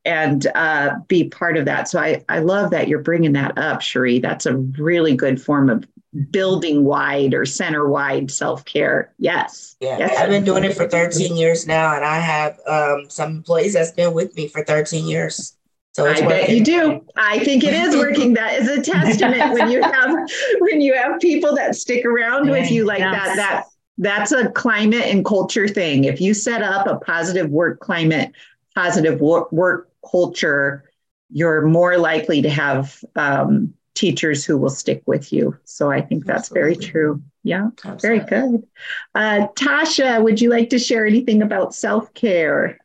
and 0.05 0.47
uh, 0.55 0.95
be 1.09 1.25
part 1.25 1.57
of 1.57 1.65
that. 1.65 1.89
So 1.89 1.99
I, 1.99 2.23
I 2.29 2.39
love 2.39 2.71
that 2.71 2.87
you're 2.87 3.01
bringing 3.01 3.33
that 3.33 3.57
up, 3.57 3.81
Cherie. 3.81 4.19
That's 4.19 4.45
a 4.45 4.55
really 4.55 5.15
good 5.15 5.41
form 5.41 5.69
of 5.69 5.85
building 6.31 6.83
wide 6.83 7.33
or 7.33 7.45
center 7.45 7.87
wide 7.87 8.31
self 8.31 8.65
care. 8.65 9.13
Yes. 9.17 9.75
Yeah. 9.79 9.97
Yes. 9.99 10.17
I've 10.17 10.29
been 10.29 10.43
doing 10.43 10.63
it 10.63 10.75
for 10.75 10.87
13 10.87 11.35
years 11.35 11.67
now, 11.67 11.95
and 11.95 12.03
I 12.03 12.19
have 12.19 12.59
um, 12.67 13.09
some 13.09 13.37
employees 13.37 13.73
that's 13.73 13.91
been 13.91 14.13
with 14.13 14.35
me 14.35 14.47
for 14.47 14.63
13 14.63 15.05
years. 15.05 15.55
So 15.93 16.05
I 16.05 16.11
working. 16.11 16.29
bet 16.29 16.49
you 16.49 16.63
do. 16.63 17.05
I 17.15 17.39
think 17.39 17.63
it 17.63 17.73
is 17.73 17.95
working. 17.95 18.33
That 18.35 18.59
is 18.59 18.67
a 18.67 18.81
testament 18.91 19.53
when 19.53 19.71
you 19.71 19.81
have 19.81 20.15
when 20.59 20.79
you 20.79 20.93
have 20.93 21.19
people 21.19 21.55
that 21.55 21.75
stick 21.75 22.05
around 22.05 22.49
with 22.49 22.69
you 22.69 22.85
like 22.85 22.99
yes. 22.99 23.13
that. 23.13 23.35
That 23.35 23.63
that's 23.97 24.31
a 24.31 24.49
climate 24.51 25.05
and 25.05 25.25
culture 25.25 25.67
thing. 25.67 26.03
If 26.03 26.21
you 26.21 26.35
set 26.35 26.61
up 26.61 26.85
a 26.85 26.97
positive 26.97 27.49
work 27.49 27.79
climate, 27.79 28.31
positive 28.75 29.19
work, 29.19 29.51
work 29.51 29.89
culture, 30.09 30.83
you're 31.31 31.65
more 31.65 31.97
likely 31.97 32.43
to 32.43 32.49
have 32.49 33.03
um, 33.15 33.73
teachers 33.97 34.45
who 34.45 34.57
will 34.57 34.69
stick 34.69 35.01
with 35.05 35.33
you. 35.33 35.57
So 35.65 35.91
I 35.91 36.01
think 36.01 36.25
that's 36.25 36.51
Absolutely. 36.51 36.61
very 36.61 36.91
true. 36.91 37.23
Yeah, 37.43 37.69
Absolutely. 37.83 38.01
very 38.01 38.19
good. 38.29 38.67
Uh, 39.15 39.47
Tasha, 39.55 40.23
would 40.23 40.39
you 40.39 40.49
like 40.49 40.69
to 40.69 40.79
share 40.79 41.05
anything 41.05 41.41
about 41.41 41.73
self 41.73 42.13
care? 42.13 42.77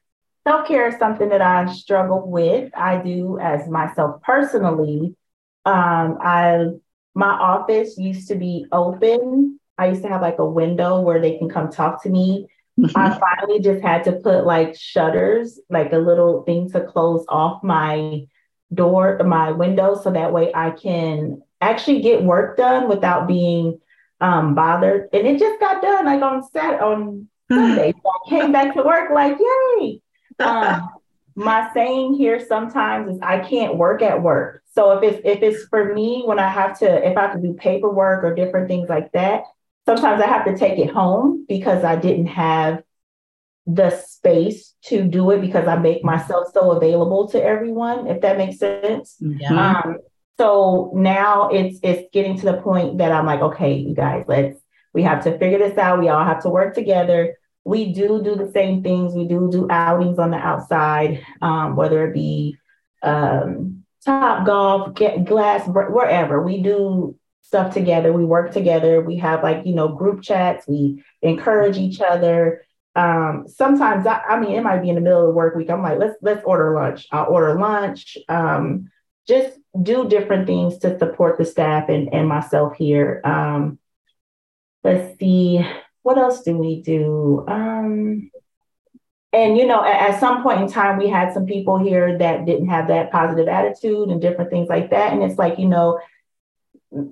Self 0.48 0.66
care 0.66 0.88
is 0.88 0.98
something 0.98 1.29
that 1.29 1.42
I 1.42 1.72
struggle 1.72 2.29
with. 2.29 2.72
I 2.77 2.96
do 3.03 3.38
as 3.38 3.68
myself 3.68 4.22
personally. 4.22 5.14
Um, 5.64 6.18
I 6.20 6.66
my 7.14 7.29
office 7.29 7.98
used 7.98 8.29
to 8.29 8.35
be 8.35 8.66
open. 8.72 9.61
I 9.79 9.88
used 9.88 10.03
to 10.03 10.09
have 10.09 10.22
like 10.22 10.38
a 10.38 10.46
window 10.46 11.01
where 11.01 11.20
they 11.20 11.38
can 11.38 11.48
come 11.48 11.70
talk 11.70 12.03
to 12.05 12.09
me. 12.11 12.46
I 12.94 13.18
finally 13.20 13.61
just 13.61 13.83
had 13.83 14.05
to 14.05 14.12
put 14.12 14.44
like 14.46 14.75
shutters, 14.77 15.61
like 15.70 15.92
a 15.92 15.98
little 15.98 16.42
thing 16.42 16.70
to 16.72 16.81
close 16.85 17.25
off 17.29 17.62
my 17.62 18.27
door, 18.75 19.19
my 19.25 19.53
window, 19.53 19.95
so 20.01 20.11
that 20.11 20.33
way 20.33 20.53
I 20.55 20.71
can 20.71 21.43
actually 21.61 22.01
get 22.01 22.23
work 22.23 22.57
done 22.57 22.89
without 22.89 23.27
being 23.27 23.81
um, 24.21 24.55
bothered. 24.55 25.09
And 25.13 25.27
it 25.27 25.39
just 25.39 25.61
got 25.61 25.83
done 25.83 26.07
like 26.07 26.23
on 26.23 26.43
Sat 26.51 26.81
on 26.81 27.29
Sunday. 27.53 27.93
so 27.93 28.11
I 28.11 28.31
came 28.31 28.53
back 28.53 28.75
to 28.75 28.83
work 28.83 29.11
like, 29.13 29.39
yay. 29.39 30.01
Um, 30.39 30.89
my 31.35 31.71
saying 31.73 32.15
here 32.15 32.45
sometimes 32.47 33.17
is 33.17 33.21
I 33.23 33.39
can't 33.39 33.77
work 33.77 34.03
at 34.03 34.23
work. 34.23 34.63
So 34.75 34.99
if 34.99 35.03
it's 35.03 35.21
if 35.25 35.43
it's 35.43 35.65
for 35.69 35.93
me 35.95 36.23
when 36.25 36.39
I 36.39 36.49
have 36.49 36.79
to 36.79 37.09
if 37.09 37.17
I 37.17 37.23
have 37.23 37.35
to 37.35 37.41
do 37.41 37.55
paperwork 37.55 38.25
or 38.25 38.35
different 38.35 38.69
things 38.69 38.89
like 38.89 39.13
that, 39.13 39.45
sometimes 39.87 40.23
I 40.23 40.27
have 40.27 40.45
to 40.47 40.57
take 40.57 40.79
it 40.79 40.91
home 40.91 41.45
because 41.49 41.85
I 41.85 41.97
didn't 41.97 42.27
have 42.27 42.83
the 43.66 43.90
space 43.90 44.75
to 44.85 45.05
do 45.05 45.31
it 45.31 45.40
because 45.40 45.68
I 45.68 45.77
make 45.77 46.05
myself 46.05 46.48
so 46.53 46.72
available 46.72 47.29
to 47.29 47.42
everyone, 47.42 48.07
if 48.07 48.20
that 48.22 48.37
makes 48.37 48.59
sense. 48.59 49.16
Yeah. 49.20 49.81
Um, 49.85 49.98
so 50.38 50.90
now 50.94 51.51
it's 51.51 51.79
it's 51.83 52.09
getting 52.12 52.37
to 52.38 52.46
the 52.46 52.61
point 52.61 52.98
that 52.98 53.12
I'm 53.12 53.27
like, 53.27 53.40
okay, 53.40 53.75
you 53.75 53.94
guys, 53.94 54.25
let's 54.27 54.59
we 54.92 55.03
have 55.03 55.25
to 55.25 55.38
figure 55.38 55.59
this 55.59 55.79
out. 55.79 56.01
We 56.01 56.09
all 56.09 56.25
have 56.25 56.42
to 56.42 56.51
work 56.51 56.75
together. 56.75 57.37
We 57.64 57.92
do 57.92 58.22
do 58.22 58.35
the 58.35 58.51
same 58.51 58.83
things. 58.83 59.14
We 59.14 59.27
do 59.27 59.48
do 59.51 59.68
outings 59.70 60.18
on 60.18 60.33
the 60.33 60.37
outside, 60.37 61.25
um, 61.40 61.77
whether 61.77 62.07
it 62.09 62.14
be 62.14 62.57
um, 63.03 63.85
Topgolf, 64.05 64.94
get 64.96 65.25
glass, 65.25 65.66
wherever. 65.68 66.42
We 66.42 66.61
do 66.61 67.16
stuff 67.42 67.72
together. 67.72 68.12
We 68.12 68.25
work 68.25 68.53
together. 68.53 69.01
We 69.01 69.16
have 69.18 69.42
like 69.42 69.64
you 69.64 69.75
know 69.75 69.88
group 69.88 70.22
chats. 70.22 70.66
We 70.66 71.05
encourage 71.20 71.79
each 71.79 72.01
other 72.01 72.62
um, 72.94 73.46
sometimes 73.48 74.07
I, 74.07 74.20
I, 74.28 74.38
mean 74.38 74.52
it 74.52 74.62
might 74.62 74.83
be 74.83 74.90
in 74.90 74.96
the 74.96 75.00
middle 75.00 75.20
of 75.20 75.26
the 75.28 75.33
work 75.33 75.55
week. 75.55 75.70
I'm 75.70 75.83
like, 75.83 75.98
let's 75.98 76.16
let's 76.20 76.44
order 76.44 76.74
lunch. 76.74 77.07
I'll 77.11 77.33
order 77.33 77.59
lunch. 77.59 78.18
Um, 78.28 78.90
just 79.26 79.59
do 79.81 80.09
different 80.09 80.46
things 80.46 80.78
to 80.78 80.98
support 80.98 81.38
the 81.38 81.44
staff 81.44 81.88
and, 81.88 82.12
and 82.12 82.28
myself 82.28 82.76
here. 82.76 83.22
Um, 83.24 83.78
let's 84.85 85.18
see, 85.18 85.66
what 86.02 86.18
else 86.18 86.42
do 86.42 86.59
we 86.59 86.83
do? 86.83 87.44
Um, 87.48 88.31
and 89.33 89.57
you 89.57 89.66
know, 89.66 89.83
at, 89.83 90.11
at 90.11 90.20
some 90.20 90.42
point 90.42 90.61
in 90.61 90.68
time, 90.68 90.98
we 90.98 91.09
had 91.09 91.33
some 91.33 91.46
people 91.46 91.78
here 91.78 92.18
that 92.18 92.44
didn't 92.44 92.68
have 92.68 92.88
that 92.88 93.11
positive 93.11 93.48
attitude 93.48 94.11
and 94.11 94.20
different 94.20 94.50
things 94.50 94.68
like 94.68 94.90
that. 94.90 95.12
And 95.12 95.22
it's 95.22 95.38
like, 95.38 95.59
you 95.59 95.68
know, 95.68 95.98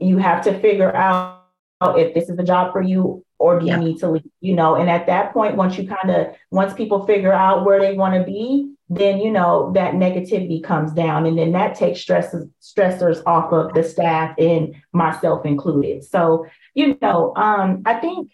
you 0.00 0.18
have 0.18 0.44
to 0.44 0.58
figure 0.60 0.94
out 0.94 1.40
if 1.82 2.12
this 2.12 2.28
is 2.28 2.36
the 2.36 2.42
job 2.42 2.72
for 2.72 2.82
you 2.82 3.24
or 3.40 3.58
do 3.58 3.66
you 3.66 3.76
need 3.78 3.98
to 3.98 4.10
leave 4.10 4.30
you 4.40 4.54
know? 4.54 4.76
And 4.76 4.88
at 4.88 5.06
that 5.06 5.32
point 5.32 5.56
once 5.56 5.76
you 5.76 5.88
kind 5.88 6.10
of 6.10 6.36
once 6.50 6.74
people 6.74 7.06
figure 7.06 7.32
out 7.32 7.64
where 7.64 7.80
they 7.80 7.94
want 7.94 8.14
to 8.14 8.22
be 8.22 8.74
then 8.92 9.18
you 9.18 9.30
know 9.30 9.72
that 9.74 9.94
negativity 9.94 10.62
comes 10.62 10.92
down. 10.92 11.24
And 11.24 11.38
then 11.38 11.52
that 11.52 11.74
takes 11.74 12.00
stresses 12.00 12.48
stressors 12.60 13.22
off 13.24 13.52
of 13.52 13.72
the 13.72 13.82
staff 13.82 14.34
and 14.38 14.74
myself 14.92 15.46
included. 15.46 16.04
So 16.04 16.46
you 16.74 16.98
know 17.00 17.32
um 17.36 17.82
i 17.86 17.94
think 17.94 18.32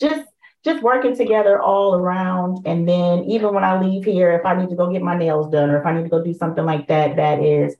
just 0.00 0.26
just 0.64 0.82
working 0.82 1.16
together 1.16 1.60
all 1.60 1.94
around. 1.94 2.66
And 2.66 2.88
then 2.88 3.24
even 3.24 3.52
when 3.54 3.64
i 3.64 3.80
leave 3.80 4.04
here 4.04 4.32
if 4.32 4.46
i 4.46 4.54
need 4.58 4.70
to 4.70 4.76
go 4.76 4.90
get 4.90 5.02
my 5.02 5.16
nails 5.16 5.50
done 5.50 5.70
or 5.70 5.78
if 5.80 5.86
i 5.86 5.92
need 5.92 6.04
to 6.04 6.08
go 6.08 6.24
do 6.24 6.32
something 6.32 6.64
like 6.64 6.88
that 6.88 7.16
that 7.16 7.42
is 7.42 7.76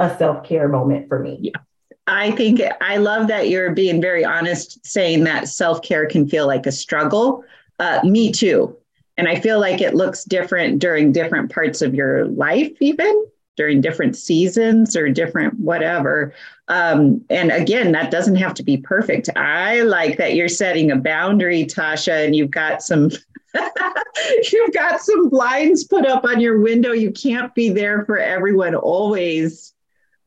a 0.00 0.16
self-care 0.16 0.68
moment 0.68 1.08
for 1.08 1.18
me. 1.18 1.38
Yeah 1.42 1.67
I 2.08 2.30
think 2.32 2.62
I 2.80 2.96
love 2.96 3.28
that 3.28 3.50
you're 3.50 3.70
being 3.72 4.00
very 4.00 4.24
honest, 4.24 4.84
saying 4.84 5.24
that 5.24 5.46
self 5.46 5.82
care 5.82 6.06
can 6.06 6.26
feel 6.26 6.46
like 6.46 6.66
a 6.66 6.72
struggle. 6.72 7.44
Uh, 7.78 8.00
me 8.02 8.32
too. 8.32 8.74
And 9.18 9.28
I 9.28 9.38
feel 9.38 9.60
like 9.60 9.80
it 9.80 9.94
looks 9.94 10.24
different 10.24 10.78
during 10.78 11.12
different 11.12 11.52
parts 11.52 11.82
of 11.82 11.94
your 11.94 12.24
life, 12.26 12.72
even 12.80 13.26
during 13.56 13.80
different 13.80 14.16
seasons 14.16 14.96
or 14.96 15.10
different 15.10 15.58
whatever. 15.58 16.32
Um, 16.68 17.22
and 17.28 17.50
again, 17.50 17.92
that 17.92 18.10
doesn't 18.10 18.36
have 18.36 18.54
to 18.54 18.62
be 18.62 18.78
perfect. 18.78 19.28
I 19.36 19.82
like 19.82 20.16
that 20.16 20.34
you're 20.34 20.48
setting 20.48 20.90
a 20.90 20.96
boundary, 20.96 21.64
Tasha, 21.64 22.24
and 22.24 22.34
you've 22.34 22.52
got 22.52 22.82
some. 22.82 23.10
you've 24.52 24.74
got 24.74 25.00
some 25.00 25.28
blinds 25.28 25.84
put 25.84 26.06
up 26.06 26.24
on 26.24 26.40
your 26.40 26.60
window. 26.60 26.92
You 26.92 27.10
can't 27.10 27.54
be 27.54 27.70
there 27.70 28.04
for 28.04 28.18
everyone 28.18 28.74
always 28.74 29.74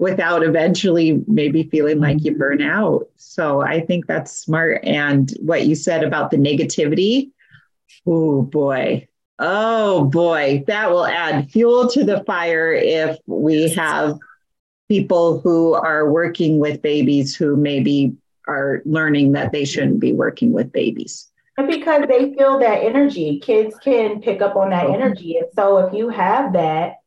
without 0.01 0.43
eventually 0.43 1.23
maybe 1.27 1.69
feeling 1.69 1.99
like 1.99 2.23
you 2.23 2.35
burn 2.35 2.59
out. 2.59 3.07
So 3.17 3.61
I 3.61 3.85
think 3.85 4.07
that's 4.07 4.31
smart. 4.35 4.83
And 4.83 5.31
what 5.39 5.67
you 5.67 5.75
said 5.75 6.03
about 6.03 6.31
the 6.31 6.37
negativity, 6.37 7.29
oh 8.05 8.41
boy, 8.41 9.07
Oh 9.43 10.05
boy, 10.05 10.63
that 10.67 10.91
will 10.91 11.07
add 11.07 11.49
fuel 11.49 11.89
to 11.89 12.03
the 12.03 12.23
fire 12.25 12.71
if 12.73 13.17
we 13.25 13.71
have 13.73 14.19
people 14.87 15.39
who 15.39 15.73
are 15.73 16.11
working 16.11 16.59
with 16.59 16.83
babies 16.83 17.35
who 17.35 17.55
maybe 17.55 18.15
are 18.47 18.83
learning 18.85 19.31
that 19.31 19.51
they 19.51 19.65
shouldn't 19.65 19.99
be 19.99 20.13
working 20.13 20.51
with 20.51 20.71
babies. 20.71 21.31
And 21.57 21.67
because 21.67 22.03
they 22.07 22.35
feel 22.35 22.59
that 22.59 22.83
energy. 22.83 23.39
Kids 23.39 23.75
can 23.83 24.21
pick 24.21 24.43
up 24.43 24.55
on 24.55 24.69
that 24.69 24.91
energy. 24.91 25.37
And 25.37 25.47
so 25.55 25.79
if 25.79 25.93
you 25.93 26.09
have 26.09 26.53
that, 26.53 27.00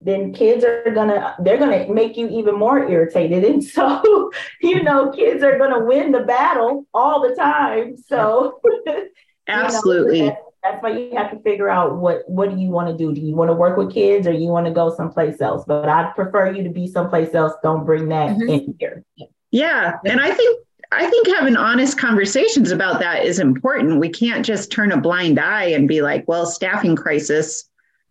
then 0.00 0.32
kids 0.32 0.64
are 0.64 0.90
gonna 0.94 1.34
they're 1.40 1.58
gonna 1.58 1.86
make 1.92 2.16
you 2.16 2.28
even 2.28 2.58
more 2.58 2.88
irritated. 2.88 3.44
And 3.44 3.62
so, 3.62 4.30
you 4.62 4.82
know, 4.82 5.10
kids 5.10 5.42
are 5.42 5.58
gonna 5.58 5.84
win 5.84 6.12
the 6.12 6.20
battle 6.20 6.86
all 6.94 7.20
the 7.28 7.34
time. 7.34 7.96
So 7.96 8.60
you 8.64 8.92
know, 8.96 9.04
Absolutely. 9.48 10.20
that's, 10.28 10.40
that's 10.62 10.82
why 10.82 10.90
you 10.90 11.16
have 11.16 11.30
to 11.32 11.40
figure 11.40 11.68
out 11.68 11.96
what 11.96 12.22
what 12.28 12.50
do 12.50 12.56
you 12.56 12.68
want 12.70 12.88
to 12.88 12.96
do? 12.96 13.14
Do 13.14 13.20
you 13.20 13.34
want 13.34 13.50
to 13.50 13.54
work 13.54 13.76
with 13.76 13.92
kids 13.92 14.26
or 14.26 14.32
you 14.32 14.48
want 14.48 14.66
to 14.66 14.72
go 14.72 14.94
someplace 14.94 15.40
else? 15.40 15.64
But 15.66 15.88
I'd 15.88 16.14
prefer 16.14 16.52
you 16.52 16.62
to 16.64 16.70
be 16.70 16.86
someplace 16.86 17.34
else. 17.34 17.52
Don't 17.62 17.84
bring 17.84 18.08
that 18.08 18.36
Mhm. 18.36 18.48
in 18.48 18.76
here. 18.78 19.04
Yeah. 19.50 19.98
And 20.04 20.20
I 20.20 20.30
think 20.32 20.64
I 20.92 21.08
think 21.08 21.28
having 21.28 21.56
honest 21.56 21.98
conversations 21.98 22.72
about 22.72 22.98
that 23.00 23.24
is 23.24 23.38
important. 23.38 24.00
We 24.00 24.08
can't 24.08 24.44
just 24.44 24.72
turn 24.72 24.90
a 24.92 25.00
blind 25.00 25.38
eye 25.38 25.66
and 25.66 25.86
be 25.86 26.02
like, 26.02 26.26
well, 26.26 26.46
staffing 26.46 26.96
crisis. 26.96 27.69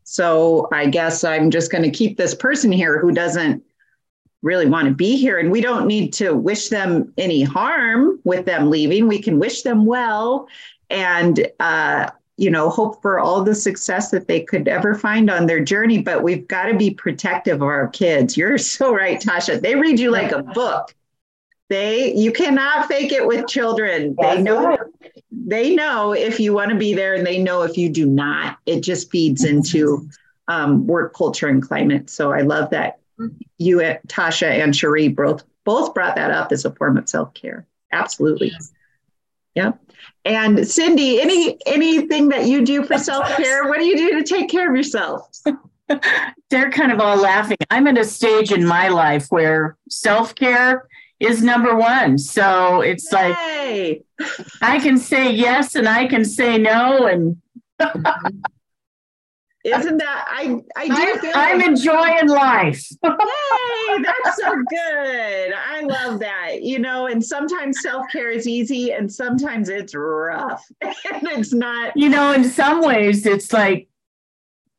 So 0.10 0.68
I 0.72 0.88
guess 0.88 1.24
I'm 1.24 1.52
just 1.52 1.72
going 1.72 1.84
to 1.84 1.92
keep 1.92 2.18
this 2.18 2.34
person 2.34 2.72
here 2.72 2.98
who 2.98 3.12
doesn't 3.12 3.64
really 4.42 4.66
want 4.66 4.88
to 4.88 4.94
be 4.94 5.18
here. 5.18 5.38
And 5.38 5.52
we 5.52 5.62
don't 5.62 5.86
need 5.86 6.14
to 6.14 6.34
wish 6.34 6.70
them 6.70 7.14
any 7.20 7.44
harm 7.44 8.20
with 8.24 8.48
them 8.48 8.72
leaving. 8.72 9.08
We 9.08 9.22
can 9.22 9.38
wish 9.38 9.62
them 9.62 9.86
well 9.86 10.48
and, 10.90 11.48
uh, 11.60 12.10
you 12.38 12.50
know, 12.50 12.72
hope 12.72 13.04
for 13.04 13.20
all 13.20 13.44
the 13.44 13.54
success 13.54 14.10
that 14.10 14.28
they 14.28 14.42
could 14.42 14.68
ever 14.68 14.96
find 14.96 15.30
on 15.30 15.46
their 15.46 15.64
journey. 15.64 16.02
But 16.02 16.24
we've 16.24 16.48
got 16.48 16.66
to 16.66 16.76
be 16.76 16.90
protective 16.90 17.58
of 17.58 17.68
our 17.68 17.90
kids. 17.90 18.36
You're 18.36 18.58
so 18.58 18.92
right, 18.92 19.22
Tasha. 19.22 19.62
They 19.62 19.76
read 19.76 20.00
you 20.00 20.10
like 20.10 20.32
a 20.32 20.42
book. 20.42 20.92
They 21.70 22.16
you 22.16 22.32
cannot 22.32 22.88
fake 22.88 23.12
it 23.12 23.28
with 23.28 23.48
children. 23.48 24.16
They 24.20 24.42
know. 24.42 24.76
They 25.48 25.76
know 25.76 26.14
if 26.14 26.40
you 26.40 26.54
want 26.54 26.72
to 26.72 26.78
be 26.78 26.94
there 26.94 27.14
and 27.14 27.26
they 27.26 27.42
know 27.42 27.62
if 27.64 27.78
you 27.78 27.90
do 27.90 28.06
not. 28.06 28.58
It 28.66 28.82
just 28.82 29.12
feeds 29.12 29.44
into 29.44 30.10
um, 30.48 30.88
work 30.88 31.14
culture 31.14 31.48
and 31.48 31.62
climate. 31.62 32.10
So 32.10 32.32
I 32.32 32.42
love 32.42 32.70
that 32.72 33.00
you, 33.58 33.78
Tasha 34.08 34.48
and 34.48 34.76
Cherie, 34.76 35.10
both 35.10 35.44
both 35.66 35.94
brought 35.94 36.16
that 36.16 36.32
up 36.32 36.52
as 36.52 36.66
a 36.66 36.72
form 36.72 36.98
of 36.98 37.08
self 37.08 37.34
care. 37.34 37.68
Absolutely. 37.92 38.52
Yep. 39.56 39.80
And 40.26 40.68
Cindy, 40.68 41.22
any 41.22 41.58
anything 41.66 42.30
that 42.30 42.46
you 42.46 42.66
do 42.66 42.84
for 42.84 42.98
self 42.98 43.28
care? 43.36 43.68
What 43.68 43.80
do 43.80 43.86
you 43.86 43.98
do 43.98 44.20
to 44.20 44.24
take 44.24 44.50
care 44.50 44.70
of 44.70 44.76
yourself? 44.76 45.30
They're 46.50 46.72
kind 46.72 46.92
of 46.92 47.00
all 47.00 47.18
laughing. 47.18 47.58
I'm 47.70 47.88
at 47.88 47.98
a 47.98 48.06
stage 48.06 48.52
in 48.52 48.66
my 48.66 48.90
life 48.90 49.28
where 49.30 49.78
self 49.90 50.36
care 50.36 50.88
is 51.20 51.44
number 51.44 51.76
one. 51.76 52.18
So 52.18 52.82
it's 52.82 53.12
like 53.12 53.36
I 54.62 54.80
can 54.80 54.98
say 54.98 55.32
yes 55.32 55.76
and 55.76 55.88
I 55.88 56.08
can 56.08 56.24
say 56.26 56.58
no. 56.58 57.08
And 57.08 57.38
isn't 59.66 59.98
that 59.98 60.26
I 60.30 60.56
I 60.78 60.88
do 60.88 60.94
I'm, 60.94 61.20
feel 61.20 61.32
I'm 61.36 61.58
like- 61.60 61.68
enjoying 61.68 62.28
life. 62.30 62.88
Yay, 63.04 64.04
that's 64.04 64.38
so 64.38 64.52
good. 64.70 65.54
I 65.54 65.82
love 65.82 66.20
that. 66.22 66.62
You 66.64 66.80
know, 66.80 67.08
and 67.08 67.24
sometimes 67.24 67.82
self 67.82 68.06
care 68.12 68.30
is 68.32 68.48
easy 68.48 68.94
and 68.94 69.12
sometimes 69.12 69.68
it's 69.70 69.94
rough. 69.94 70.66
and 70.82 70.94
it's 71.24 71.54
not, 71.54 71.96
you 71.98 72.08
know, 72.10 72.32
in 72.32 72.44
some 72.46 72.82
ways, 72.82 73.26
it's 73.26 73.52
like 73.52 73.90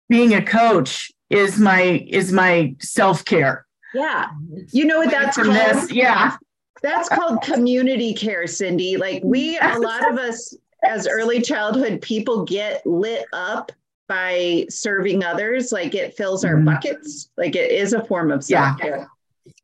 being 0.08 0.34
a 0.34 0.42
coach 0.44 1.12
is 1.28 1.58
my 1.58 2.04
is 2.08 2.32
my 2.32 2.74
self 2.80 3.24
care. 3.24 3.66
Yeah. 3.94 4.28
You 4.72 4.84
know 4.84 4.98
what 4.98 5.10
that's 5.10 5.36
called? 5.36 5.48
this, 5.54 5.90
yeah. 5.92 6.36
That's 6.82 7.08
called 7.08 7.42
community 7.42 8.14
care, 8.14 8.46
Cindy. 8.46 8.96
Like 8.96 9.22
we, 9.24 9.58
a 9.58 9.78
lot 9.78 10.10
of 10.10 10.18
us 10.18 10.54
as 10.84 11.06
early 11.06 11.42
childhood 11.42 12.00
people 12.00 12.44
get 12.44 12.86
lit 12.86 13.26
up 13.32 13.70
by 14.08 14.66
serving 14.70 15.22
others. 15.22 15.72
Like 15.72 15.94
it 15.94 16.16
fills 16.16 16.44
our 16.44 16.54
Mhm. 16.56 16.64
buckets. 16.64 17.30
Like 17.36 17.54
it 17.54 17.70
is 17.70 17.92
a 17.92 18.02
form 18.04 18.30
of 18.32 18.44
Yeah. 18.48 18.70
self 18.70 18.80
care. 18.80 19.08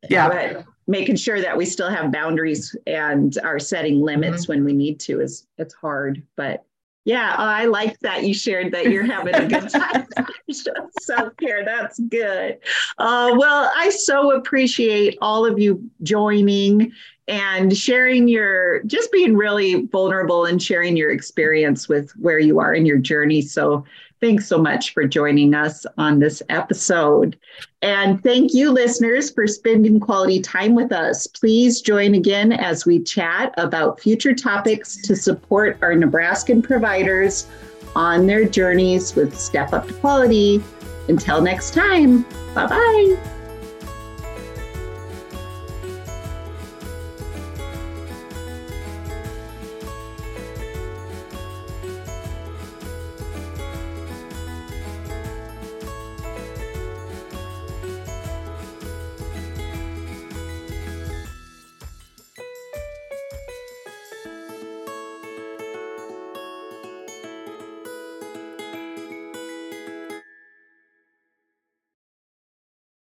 Yeah. 0.09 0.27
But 0.29 0.65
making 0.87 1.15
sure 1.15 1.41
that 1.41 1.57
we 1.57 1.65
still 1.65 1.89
have 1.89 2.11
boundaries 2.11 2.75
and 2.85 3.35
are 3.43 3.59
setting 3.59 3.99
limits 4.01 4.47
when 4.47 4.63
we 4.63 4.73
need 4.73 4.99
to 5.01 5.19
is 5.19 5.47
it's 5.57 5.73
hard. 5.73 6.21
But 6.35 6.63
yeah, 7.07 7.35
I 7.37 7.67
like 7.67 7.97
that 8.01 8.23
you 8.23 8.33
shared 8.33 8.73
that 8.73 8.91
you're 8.91 9.05
having 9.05 9.33
a 9.33 9.47
good 9.47 9.69
time. 9.69 10.05
Self 10.99 11.37
care, 11.37 11.63
that's 11.63 11.97
good. 11.99 12.57
Uh, 12.97 13.33
well, 13.37 13.71
I 13.73 13.91
so 13.91 14.35
appreciate 14.35 15.17
all 15.21 15.45
of 15.45 15.57
you 15.57 15.89
joining 16.03 16.91
and 17.29 17.75
sharing 17.77 18.27
your 18.27 18.83
just 18.83 19.09
being 19.13 19.37
really 19.37 19.85
vulnerable 19.85 20.43
and 20.43 20.61
sharing 20.61 20.97
your 20.97 21.09
experience 21.09 21.87
with 21.87 22.11
where 22.17 22.39
you 22.39 22.59
are 22.59 22.73
in 22.73 22.85
your 22.85 22.97
journey. 22.97 23.41
So 23.41 23.85
thanks 24.21 24.47
so 24.47 24.57
much 24.57 24.93
for 24.93 25.05
joining 25.05 25.53
us 25.53 25.85
on 25.97 26.19
this 26.19 26.41
episode. 26.49 27.37
And 27.81 28.21
thank 28.23 28.53
you, 28.53 28.71
listeners, 28.71 29.31
for 29.31 29.47
spending 29.47 29.99
quality 29.99 30.41
time 30.41 30.75
with 30.75 30.91
us. 30.91 31.27
Please 31.27 31.81
join 31.81 32.15
again 32.15 32.51
as 32.51 32.85
we 32.85 33.01
chat 33.03 33.53
about 33.57 33.99
future 33.99 34.33
topics 34.33 35.01
to 35.03 35.15
support 35.15 35.77
our 35.81 35.93
Nebraskan 35.93 36.63
providers 36.63 37.47
on 37.95 38.27
their 38.27 38.45
journeys 38.45 39.15
with 39.15 39.37
Step 39.37 39.73
Up 39.73 39.87
to 39.87 39.93
Quality. 39.95 40.63
Until 41.07 41.41
next 41.41 41.73
time, 41.73 42.23
bye 42.53 42.67
bye. 42.67 43.33